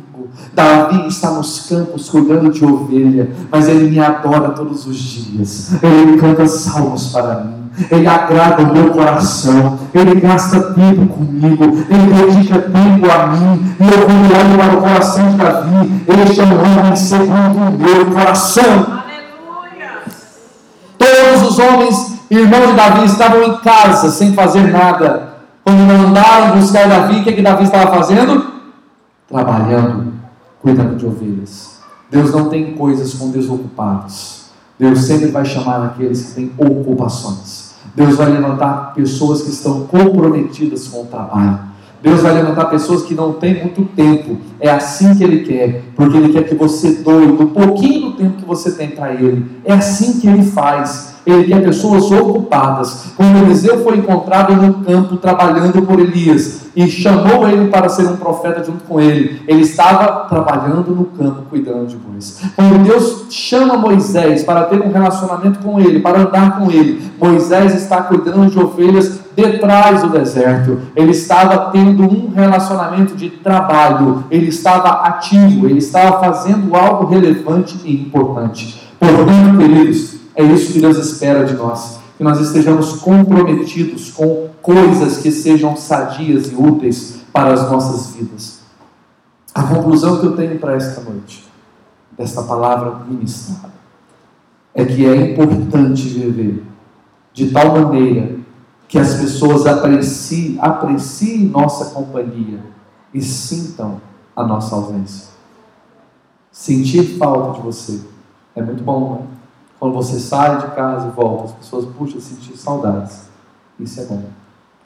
Davi 0.54 1.08
está 1.08 1.32
nos 1.32 1.68
campos 1.68 2.10
cuidando 2.10 2.52
de 2.52 2.66
ovelha, 2.66 3.30
mas 3.50 3.68
ele 3.68 3.90
me 3.90 4.00
adora 4.00 4.50
todos 4.50 4.86
os 4.86 4.98
dias. 4.98 5.74
Ele 5.82 6.18
canta 6.18 6.46
salmos 6.48 7.08
para 7.08 7.44
mim. 7.44 7.61
Ele 7.90 8.08
agrada 8.08 8.64
o 8.64 8.74
meu 8.74 8.92
coração, 8.92 9.80
Ele 9.94 10.20
gasta 10.20 10.74
tempo 10.74 11.08
comigo, 11.08 11.64
Ele 11.90 12.14
dedica 12.14 12.60
tempo 12.60 13.12
a 13.12 13.28
mim, 13.28 13.76
e 13.80 13.84
eu 13.84 14.08
vou 14.08 14.18
olhando 14.18 14.58
para 14.58 14.78
o 14.78 14.82
coração 14.82 15.30
de 15.30 15.38
Davi, 15.38 16.04
Ele 16.08 16.40
é 16.40 16.44
homem 16.44 16.96
segundo 16.96 17.58
o 17.58 17.78
meu 17.78 18.06
coração. 18.08 18.64
Aleluia. 18.64 20.02
Todos 20.98 21.50
os 21.50 21.60
homens, 21.60 22.20
irmãos 22.30 22.68
de 22.68 22.74
Davi, 22.74 23.06
estavam 23.06 23.44
em 23.44 23.58
casa 23.58 24.10
sem 24.10 24.34
fazer 24.34 24.72
nada. 24.72 25.32
Quando 25.64 25.80
mandaram 25.80 26.58
buscar 26.60 26.88
Davi, 26.88 27.22
o 27.22 27.24
que, 27.24 27.34
que 27.34 27.42
Davi 27.42 27.64
estava 27.64 27.96
fazendo? 27.96 28.52
Trabalhando 29.28 30.22
cuidando 30.62 30.96
de 30.96 31.06
ovelhas. 31.06 31.80
Deus 32.10 32.32
não 32.32 32.50
tem 32.50 32.74
coisas 32.76 33.14
com 33.14 33.32
desocupados. 33.32 34.46
Deus 34.78 35.04
sempre 35.04 35.28
vai 35.28 35.46
chamar 35.46 35.86
aqueles 35.88 36.28
que 36.28 36.36
têm 36.36 36.52
ocupações. 36.58 37.71
Deus 37.96 38.16
vai 38.16 38.32
levantar 38.32 38.94
pessoas 38.94 39.42
que 39.42 39.50
estão 39.50 39.82
comprometidas 39.82 40.88
com 40.88 41.02
o 41.02 41.06
trabalho. 41.06 41.72
Deus 42.02 42.22
vai 42.22 42.34
levantar 42.34 42.66
pessoas 42.66 43.04
que 43.04 43.14
não 43.14 43.34
têm 43.34 43.62
muito 43.62 43.86
tempo. 43.96 44.38
É 44.60 44.70
assim 44.70 45.14
que 45.14 45.24
Ele 45.24 45.40
quer, 45.42 45.84
porque 45.96 46.18
Ele 46.18 46.34
quer 46.34 46.44
que 46.48 46.56
você 46.56 46.96
doe 46.96 47.26
um 47.26 47.48
pouquinho 47.48 48.10
do 48.10 48.14
tempo 48.14 48.38
que 48.38 48.46
você 48.46 48.72
tem 48.72 48.90
para 48.90 49.14
Ele. 49.14 49.46
É 49.64 49.74
assim 49.74 50.20
que 50.20 50.28
Ele 50.28 50.44
faz. 50.44 51.11
Ele 51.26 51.44
quer 51.44 51.64
pessoas 51.64 52.12
ocupadas. 52.12 53.14
Quando 53.16 53.38
Eliseu 53.38 53.84
foi 53.84 53.98
encontrado 53.98 54.56
no 54.56 54.76
campo 54.86 55.18
trabalhando 55.18 55.82
por 55.84 56.00
Elias 56.00 56.62
e 56.76 56.88
chamou 56.88 57.48
ele 57.48 57.70
para 57.70 57.90
ser 57.90 58.08
um 58.08 58.16
profeta 58.16 58.64
junto 58.64 58.84
com 58.86 59.00
ele, 59.00 59.42
ele 59.48 59.62
estava 59.62 60.28
trabalhando 60.28 60.96
no 60.96 61.06
campo 61.06 61.44
cuidando 61.50 61.88
de 61.88 61.98
bois. 61.98 62.42
Quando 62.56 62.84
Deus 62.84 63.26
chama 63.30 63.78
Moisés 63.78 64.44
para 64.44 64.64
ter 64.64 64.82
um 64.82 64.92
relacionamento 64.92 65.60
com 65.60 65.80
ele, 65.80 66.00
para 66.00 66.22
andar 66.22 66.58
com 66.58 66.72
ele, 66.72 67.02
Moisés 67.20 67.76
está 67.76 68.02
cuidando 68.04 68.50
de 68.50 68.60
ovelhas 68.60 69.20
detrás 69.36 70.02
do 70.02 70.10
deserto. 70.10 70.80
Ele 70.96 71.12
estava 71.12 71.72
tendo 71.72 72.04
um 72.04 72.32
relacionamento 72.34 73.16
de 73.16 73.30
trabalho, 73.30 74.26
ele 74.32 74.48
estava 74.48 75.08
ativo, 75.08 75.68
ele 75.68 75.80
estava 75.80 76.20
fazendo 76.20 76.76
algo 76.76 77.06
relevante 77.06 77.78
e 77.86 77.94
importante. 77.94 78.82
Portanto, 79.00 79.58
queridos, 79.58 80.11
é 80.36 80.44
isso 80.44 80.74
que 80.74 80.80
Deus 80.80 80.98
espera 80.98 81.46
de 81.46 81.54
nós. 81.54 82.00
Que 82.18 82.24
nós 82.24 82.40
estejamos 82.40 82.94
comprometidos 82.94 84.12
com 84.12 84.50
coisas 84.62 85.18
que 85.18 85.32
sejam 85.32 85.76
sadias 85.76 86.52
e 86.52 86.56
úteis 86.56 87.22
para 87.34 87.54
as 87.54 87.70
nossas 87.70 88.16
vidas. 88.16 88.62
A 89.54 89.64
conclusão 89.64 90.20
que 90.20 90.26
eu 90.26 90.36
tenho 90.36 90.60
para 90.60 90.76
esta 90.76 91.02
noite, 91.02 91.44
desta 92.18 92.44
palavra 92.44 93.04
ministrada, 93.06 93.74
é 94.74 94.86
que 94.86 95.06
é 95.06 95.32
importante 95.32 96.08
viver 96.08 96.64
de 97.34 97.50
tal 97.52 97.74
maneira 97.74 98.38
que 98.88 98.98
as 98.98 99.16
pessoas 99.16 99.66
apreciem, 99.66 100.58
apreciem 100.62 101.46
nossa 101.46 101.94
companhia 101.94 102.60
e 103.14 103.22
sintam 103.22 104.02
a 104.36 104.44
nossa 104.44 104.76
ausência. 104.76 105.30
Sentir 106.52 107.18
falta 107.18 107.60
de 107.60 107.66
você 107.66 108.02
é 108.56 108.62
muito 108.62 108.84
bom, 108.84 109.16
né? 109.16 109.41
Quando 109.82 109.96
você 109.96 110.20
sai 110.20 110.60
de 110.60 110.76
casa 110.76 111.08
e 111.08 111.10
volta, 111.10 111.46
as 111.46 111.52
pessoas, 111.54 111.86
puxa, 111.98 112.22
sentir 112.22 112.56
saudades. 112.56 113.24
Isso 113.80 114.00
é 114.00 114.06
bom. 114.06 114.26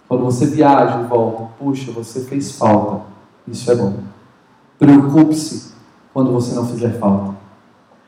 Quando 0.08 0.23
você 0.23 0.45
viaja 0.45 1.01
e 1.01 1.03
volta, 1.03 1.49
puxa, 1.60 1.91
você 1.91 2.21
fez 2.21 2.53
falta. 2.53 3.01
Isso 3.45 3.69
é 3.69 3.75
bom. 3.75 3.93
Preocupe-se 4.79 5.73
quando 6.13 6.31
você 6.31 6.55
não 6.55 6.65
fizer 6.65 6.97
falta. 6.97 7.36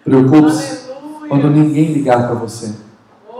Preocupe-se 0.01 0.89
quando 1.27 1.49
ninguém 1.49 1.91
ligar 1.91 2.25
para 2.25 2.35
você. 2.35 2.73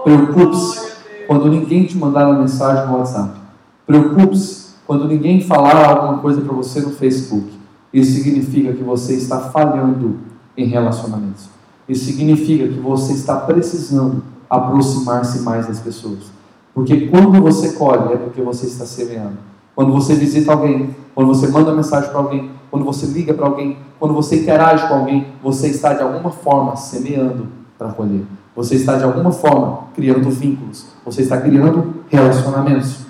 Preocupe-se 0.04 0.98
quando 1.26 1.50
ninguém 1.50 1.86
te 1.86 1.98
mandar 1.98 2.28
uma 2.28 2.40
mensagem 2.40 2.86
no 2.88 2.98
WhatsApp. 2.98 3.40
Preocupe-se 3.86 4.74
quando 4.86 5.08
ninguém 5.08 5.40
falar 5.40 5.88
alguma 5.88 6.18
coisa 6.18 6.42
para 6.42 6.54
você 6.54 6.82
no 6.82 6.90
Facebook. 6.90 7.50
Isso 7.94 8.12
significa 8.12 8.74
que 8.74 8.84
você 8.84 9.14
está 9.14 9.40
falhando 9.40 10.20
em 10.58 10.66
relacionamentos. 10.66 11.56
Isso 11.88 12.06
significa 12.06 12.68
que 12.68 12.80
você 12.80 13.14
está 13.14 13.38
precisando 13.38 14.24
aproximar-se 14.50 15.40
mais 15.40 15.68
das 15.68 15.80
pessoas. 15.80 16.32
Porque 16.74 17.08
quando 17.08 17.42
você 17.42 17.74
colhe, 17.74 18.14
é 18.14 18.18
porque 18.18 18.42
você 18.42 18.68
está 18.68 18.86
semeando. 18.86 19.38
Quando 19.76 19.92
você 19.92 20.16
visita 20.16 20.52
alguém, 20.52 20.96
quando 21.16 21.28
você 21.28 21.48
manda 21.48 21.74
mensagem 21.74 22.10
para 22.10 22.20
alguém, 22.20 22.52
quando 22.70 22.86
você 22.86 23.06
liga 23.06 23.34
para 23.34 23.46
alguém, 23.46 23.78
quando 24.00 24.14
você 24.14 24.42
interage 24.42 24.88
com 24.88 24.96
alguém, 24.96 25.28
você 25.42 25.68
está 25.68 25.94
de 25.94 26.02
alguma 26.02 26.30
forma 26.30 26.76
semeando 26.76 27.48
para 27.78 27.90
colher. 27.90 28.24
Você 28.56 28.76
está 28.76 28.98
de 28.98 29.04
alguma 29.04 29.32
forma 29.32 29.88
criando 29.94 30.30
vínculos. 30.30 30.88
Você 31.06 31.22
está 31.22 31.40
criando 31.40 32.04
relacionamentos. 32.10 33.06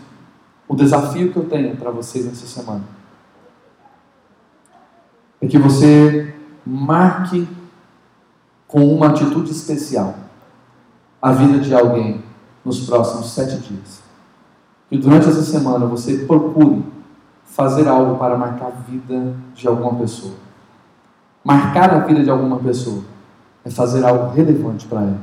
O 0.68 0.76
desafio 0.76 1.32
que 1.32 1.38
eu 1.38 1.46
tenho 1.46 1.76
para 1.78 1.90
vocês 1.90 2.26
nessa 2.26 2.46
semana 2.46 2.84
é 5.42 5.48
que 5.48 5.58
você 5.58 6.34
marque 6.66 7.48
com 8.67 8.84
uma 8.93 9.10
atitude 9.10 9.51
especial 9.51 10.15
a 11.21 11.32
vida 11.32 11.60
de 11.60 11.73
alguém 11.73 12.23
nos 12.63 12.86
próximos 12.86 13.32
sete 13.32 13.58
dias. 13.58 14.01
Que 14.89 14.97
durante 14.97 15.27
essa 15.27 15.41
semana 15.41 15.86
você 15.86 16.25
procure 16.25 16.84
fazer 17.43 17.88
algo 17.88 18.17
para 18.17 18.38
marcar 18.38 18.67
a 18.67 18.91
vida 18.91 19.36
de 19.56 19.67
alguma 19.67 19.95
pessoa. 19.95 20.34
Marcar 21.43 21.93
a 21.93 21.99
vida 21.99 22.23
de 22.23 22.30
alguma 22.30 22.60
pessoa 22.60 23.03
é 23.63 23.69
fazer 23.69 24.06
algo 24.06 24.34
relevante 24.34 24.86
para 24.86 25.01
ela. 25.01 25.21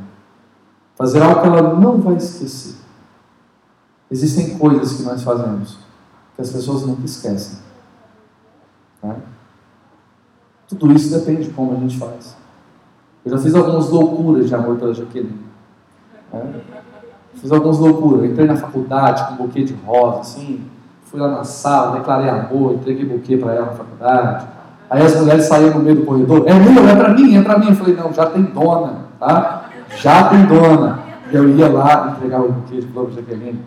Fazer 0.96 1.22
algo 1.22 1.40
que 1.40 1.46
ela 1.46 1.74
não 1.74 2.00
vai 2.00 2.16
esquecer. 2.16 2.76
Existem 4.10 4.58
coisas 4.58 4.94
que 4.94 5.02
nós 5.02 5.22
fazemos 5.22 5.78
que 6.34 6.42
as 6.42 6.50
pessoas 6.50 6.82
nunca 6.82 7.04
esquecem. 7.04 7.58
Né? 9.02 9.16
Tudo 10.68 10.92
isso 10.92 11.10
depende 11.16 11.44
de 11.44 11.50
como 11.50 11.72
a 11.72 11.80
gente 11.80 11.98
faz. 11.98 12.36
Eu 13.24 13.30
já 13.30 13.38
fiz 13.38 13.54
algumas 13.54 13.88
loucuras 13.88 14.48
de 14.48 14.54
amor 14.54 14.76
pela 14.76 14.92
Jaqueline. 14.92 15.40
É. 16.32 16.42
Fiz 17.36 17.50
algumas 17.50 17.78
loucuras. 17.78 18.30
entrei 18.30 18.46
na 18.46 18.56
faculdade 18.56 19.24
com 19.24 19.34
um 19.34 19.46
buquê 19.46 19.64
de 19.64 19.74
rosa, 19.86 20.20
assim. 20.20 20.60
Fui 21.04 21.18
lá 21.18 21.28
na 21.28 21.44
sala, 21.44 21.98
declarei 21.98 22.28
amor, 22.28 22.74
entreguei 22.74 23.04
buquê 23.04 23.36
para 23.36 23.54
ela 23.54 23.66
na 23.66 23.72
faculdade. 23.72 24.46
Aí 24.90 25.02
as 25.02 25.18
mulheres 25.18 25.46
saíram 25.46 25.78
no 25.78 25.84
meio 25.84 25.96
do 25.96 26.04
corredor. 26.04 26.44
É 26.46 26.52
meu, 26.52 26.86
é 26.86 26.94
para 26.94 27.08
mim, 27.10 27.36
é 27.36 27.42
para 27.42 27.58
mim. 27.58 27.68
Eu 27.68 27.76
falei, 27.76 27.96
não, 27.96 28.12
já 28.12 28.26
tem 28.26 28.42
dona, 28.42 29.06
tá? 29.18 29.64
Já 29.96 30.28
tem 30.28 30.44
dona. 30.44 30.98
E 31.32 31.34
eu 31.34 31.48
ia 31.48 31.68
lá 31.68 32.14
entregar 32.16 32.42
o 32.42 32.52
buquê 32.52 32.80
de 32.80 32.86
flor 32.88 33.06
para 33.06 33.14
Jaqueline. 33.14 33.60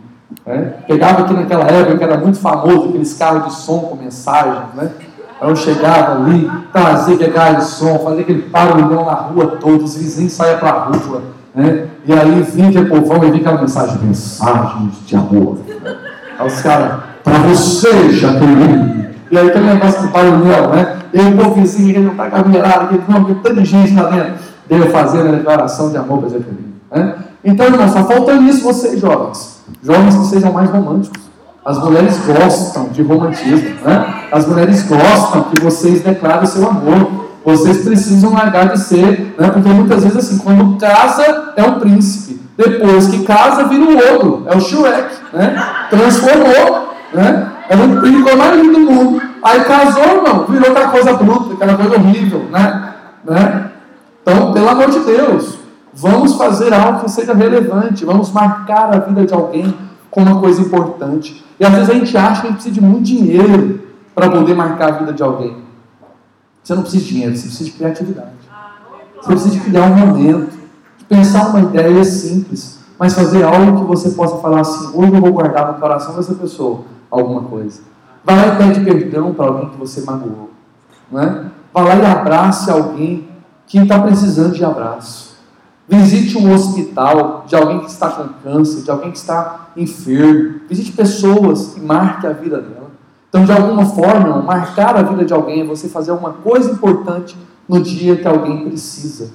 É. 0.46 0.58
Pegava 0.88 1.24
aqui 1.24 1.34
naquela 1.34 1.66
época 1.66 1.98
que 1.98 2.04
era 2.04 2.18
muito 2.18 2.38
famoso, 2.38 2.90
aqueles 2.90 3.14
carros 3.14 3.46
de 3.46 3.54
som 3.54 3.80
com 3.80 3.96
mensagens, 3.96 4.74
né? 4.76 4.92
Aí 5.40 5.50
eu 5.50 5.56
chegava 5.56 6.16
ali, 6.16 6.50
trazia 6.74 7.16
aquele 7.16 7.62
som, 7.62 8.00
fazia 8.00 8.22
aquele 8.22 8.42
barulhão 8.42 9.06
na 9.06 9.14
rua 9.14 9.58
toda, 9.60 9.84
os 9.84 9.96
vizinhos 9.96 10.34
saíam 10.34 10.58
para 10.58 10.70
a 10.70 10.84
rua, 10.86 11.22
né? 11.54 11.88
E 12.06 12.14
aí 12.14 12.42
vinha 12.42 12.70
aquele 12.70 12.90
povão 12.90 13.24
e 13.24 13.32
vinha 13.32 13.42
aquela 13.42 13.62
mensagem, 13.62 13.98
mensagens 14.02 14.94
de 15.06 15.16
amor. 15.16 15.60
Aí 16.40 16.48
os 16.48 16.62
caras, 16.62 17.00
para 17.24 17.38
você, 17.40 18.10
Jaqueline. 18.12 19.10
E 19.30 19.38
aí 19.38 19.48
aquele 19.48 19.66
negócio 19.66 20.02
do 20.02 20.08
barulhão, 20.08 20.70
né? 20.70 20.98
E 21.14 21.20
aí 21.20 21.34
o 21.34 21.38
povo 21.38 21.56
vizinho, 21.56 21.90
ele 21.90 22.00
não 22.00 22.12
está 22.12 22.30
caminhando, 22.30 22.94
ele 22.94 23.04
não, 23.08 23.24
tem 23.26 23.36
tanta 23.36 23.66
gente 23.66 23.94
lá 23.94 24.10
dentro. 24.10 24.34
Dele 24.68 24.90
fazendo 24.90 25.30
a 25.30 25.32
declaração 25.32 25.92
de 25.92 25.98
amor 25.98 26.20
para 26.20 26.30
Jaqueline. 26.30 26.74
Né? 26.92 27.16
Então, 27.44 27.66
irmão, 27.68 27.88
só 27.88 28.04
falta 28.04 28.36
nisso 28.36 28.64
vocês, 28.64 29.00
jovens. 29.00 29.62
Jovens 29.82 30.16
que 30.16 30.26
sejam 30.26 30.52
mais 30.52 30.70
românticos. 30.70 31.27
As 31.68 31.78
mulheres 31.80 32.18
gostam 32.26 32.88
de 32.94 33.04
romantismo, 33.04 33.76
né? 33.84 34.24
As 34.32 34.48
mulheres 34.48 34.84
gostam 34.84 35.44
que 35.44 35.62
vocês 35.62 36.02
declarem 36.02 36.46
o 36.46 36.48
seu 36.48 36.66
amor. 36.66 37.28
Vocês 37.44 37.84
precisam 37.84 38.32
largar 38.32 38.70
de 38.70 38.80
ser, 38.80 39.36
né? 39.38 39.50
Porque 39.50 39.68
muitas 39.68 40.02
vezes 40.02 40.18
assim, 40.18 40.38
quando 40.38 40.78
casa 40.78 41.52
é 41.58 41.64
um 41.64 41.78
príncipe, 41.78 42.42
depois 42.56 43.08
que 43.08 43.26
casa 43.26 43.66
vira 43.66 43.84
o 43.84 44.14
outro, 44.14 44.44
é 44.48 44.56
o 44.56 44.62
Shrek, 44.62 45.14
né? 45.34 45.62
Transformou, 45.90 46.94
né? 47.14 47.52
Era 47.68 47.84
o 47.84 48.00
príncipe 48.00 48.36
mais 48.38 48.62
lindo 48.62 48.72
do 48.72 48.80
mundo. 48.80 49.22
Aí 49.44 49.62
casou, 49.66 50.24
não, 50.24 50.46
virou 50.46 50.72
aquela 50.72 50.88
coisa 50.88 51.14
bruta, 51.16 51.54
aquela 51.54 51.76
coisa 51.76 51.96
horrível, 51.96 52.46
né? 52.50 52.94
né? 53.26 53.72
Então, 54.22 54.54
pelo 54.54 54.70
amor 54.70 54.90
de 54.90 55.00
Deus, 55.00 55.58
vamos 55.94 56.36
fazer 56.36 56.74
algo 56.74 57.02
que 57.02 57.12
seja 57.12 57.34
relevante, 57.34 58.06
vamos 58.06 58.32
marcar 58.32 58.90
a 58.94 59.00
vida 59.00 59.26
de 59.26 59.34
alguém 59.34 59.76
com 60.10 60.22
uma 60.22 60.40
coisa 60.40 60.62
importante. 60.62 61.44
E 61.60 61.66
às 61.66 61.74
vezes 61.74 61.90
a 61.90 61.94
gente 61.94 62.18
acha 62.18 62.42
que 62.42 62.48
a 62.48 62.50
gente 62.50 62.62
precisa 62.62 62.76
de 62.76 62.82
muito 62.82 63.04
dinheiro 63.04 63.82
para 64.14 64.30
poder 64.30 64.56
marcar 64.56 64.94
a 64.94 64.98
vida 64.98 65.14
de 65.14 65.24
alguém. 65.24 65.58
Você 66.64 66.76
não 66.76 66.82
precisa 66.82 67.04
de 67.04 67.10
dinheiro, 67.10 67.36
você 67.36 67.44
precisa 67.44 67.66
de 67.66 67.72
criatividade. 67.72 68.32
Você 69.16 69.28
precisa 69.28 69.50
de 69.52 69.60
criar 69.62 69.84
um 69.84 69.96
momento, 69.96 70.58
de 70.98 71.06
pensar 71.06 71.50
uma 71.50 71.62
ideia 71.62 72.04
simples, 72.04 72.80
mas 73.00 73.14
fazer 73.14 73.44
algo 73.44 73.82
que 73.82 73.86
você 73.86 74.10
possa 74.12 74.38
falar 74.38 74.62
assim: 74.62 74.92
hoje 74.94 75.14
eu 75.14 75.22
vou 75.22 75.32
guardar 75.32 75.72
no 75.72 75.80
coração 75.80 76.16
dessa 76.16 76.34
pessoa 76.36 76.82
alguma 77.10 77.44
coisa. 77.44 77.82
Vai 78.24 78.36
lá 78.36 78.54
e 78.54 78.58
pede 78.58 78.82
perdão 78.82 79.34
para 79.34 79.46
alguém 79.46 79.70
que 79.70 79.78
você 79.78 80.02
magoou. 80.02 80.52
Não 81.12 81.22
é? 81.22 81.46
Vai 81.74 81.86
lá 81.86 81.96
e 81.96 82.06
abrace 82.06 82.70
alguém 82.70 83.28
que 83.66 83.78
está 83.78 84.00
precisando 84.00 84.54
de 84.54 84.66
abraço. 84.66 85.27
Visite 85.88 86.38
um 86.38 86.54
hospital 86.54 87.46
de 87.48 87.56
alguém 87.56 87.80
que 87.80 87.90
está 87.90 88.10
com 88.10 88.28
câncer, 88.44 88.84
de 88.84 88.92
alguém 88.92 89.12
que 89.12 89.18
está 89.18 89.70
enfermo. 89.78 90.62
Visite 90.68 90.92
pessoas 90.92 91.78
e 91.78 91.80
marque 91.80 92.28
a 92.28 92.34
vida 92.34 92.62
dela. 92.62 92.92
Então, 93.30 93.46
de 93.46 93.52
alguma 93.52 93.86
forma, 93.86 94.42
marcar 94.42 94.98
a 94.98 95.02
vida 95.02 95.24
de 95.24 95.34
alguém 95.34 95.62
é 95.62 95.66
você 95.66 95.88
fazer 95.88 96.12
uma 96.12 96.34
coisa 96.34 96.72
importante 96.72 97.38
no 97.68 97.82
dia 97.82 98.18
que 98.18 98.28
alguém 98.28 98.68
precisa. 98.68 99.32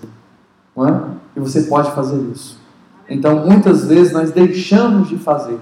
Não 0.76 0.88
é? 0.88 1.00
E 1.36 1.40
você 1.40 1.62
pode 1.62 1.90
fazer 1.92 2.20
isso. 2.32 2.58
Então, 3.08 3.46
muitas 3.46 3.86
vezes 3.86 4.12
nós 4.12 4.30
deixamos 4.30 5.08
de 5.08 5.16
fazer 5.16 5.58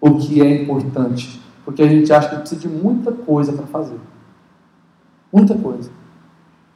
o 0.00 0.18
que 0.18 0.40
é 0.40 0.62
importante, 0.62 1.40
porque 1.64 1.82
a 1.82 1.88
gente 1.88 2.12
acha 2.12 2.28
que 2.28 2.36
precisa 2.36 2.60
de 2.60 2.68
muita 2.68 3.12
coisa 3.12 3.52
para 3.52 3.66
fazer. 3.66 3.98
Muita 5.32 5.54
coisa. 5.54 5.90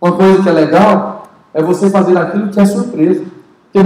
Uma 0.01 0.13
coisa 0.13 0.43
que 0.43 0.49
é 0.49 0.53
legal 0.53 1.29
é 1.53 1.63
você 1.63 1.91
fazer 1.91 2.17
aquilo 2.17 2.49
que 2.49 2.61
é 2.61 2.65
surpresa. 2.65 3.25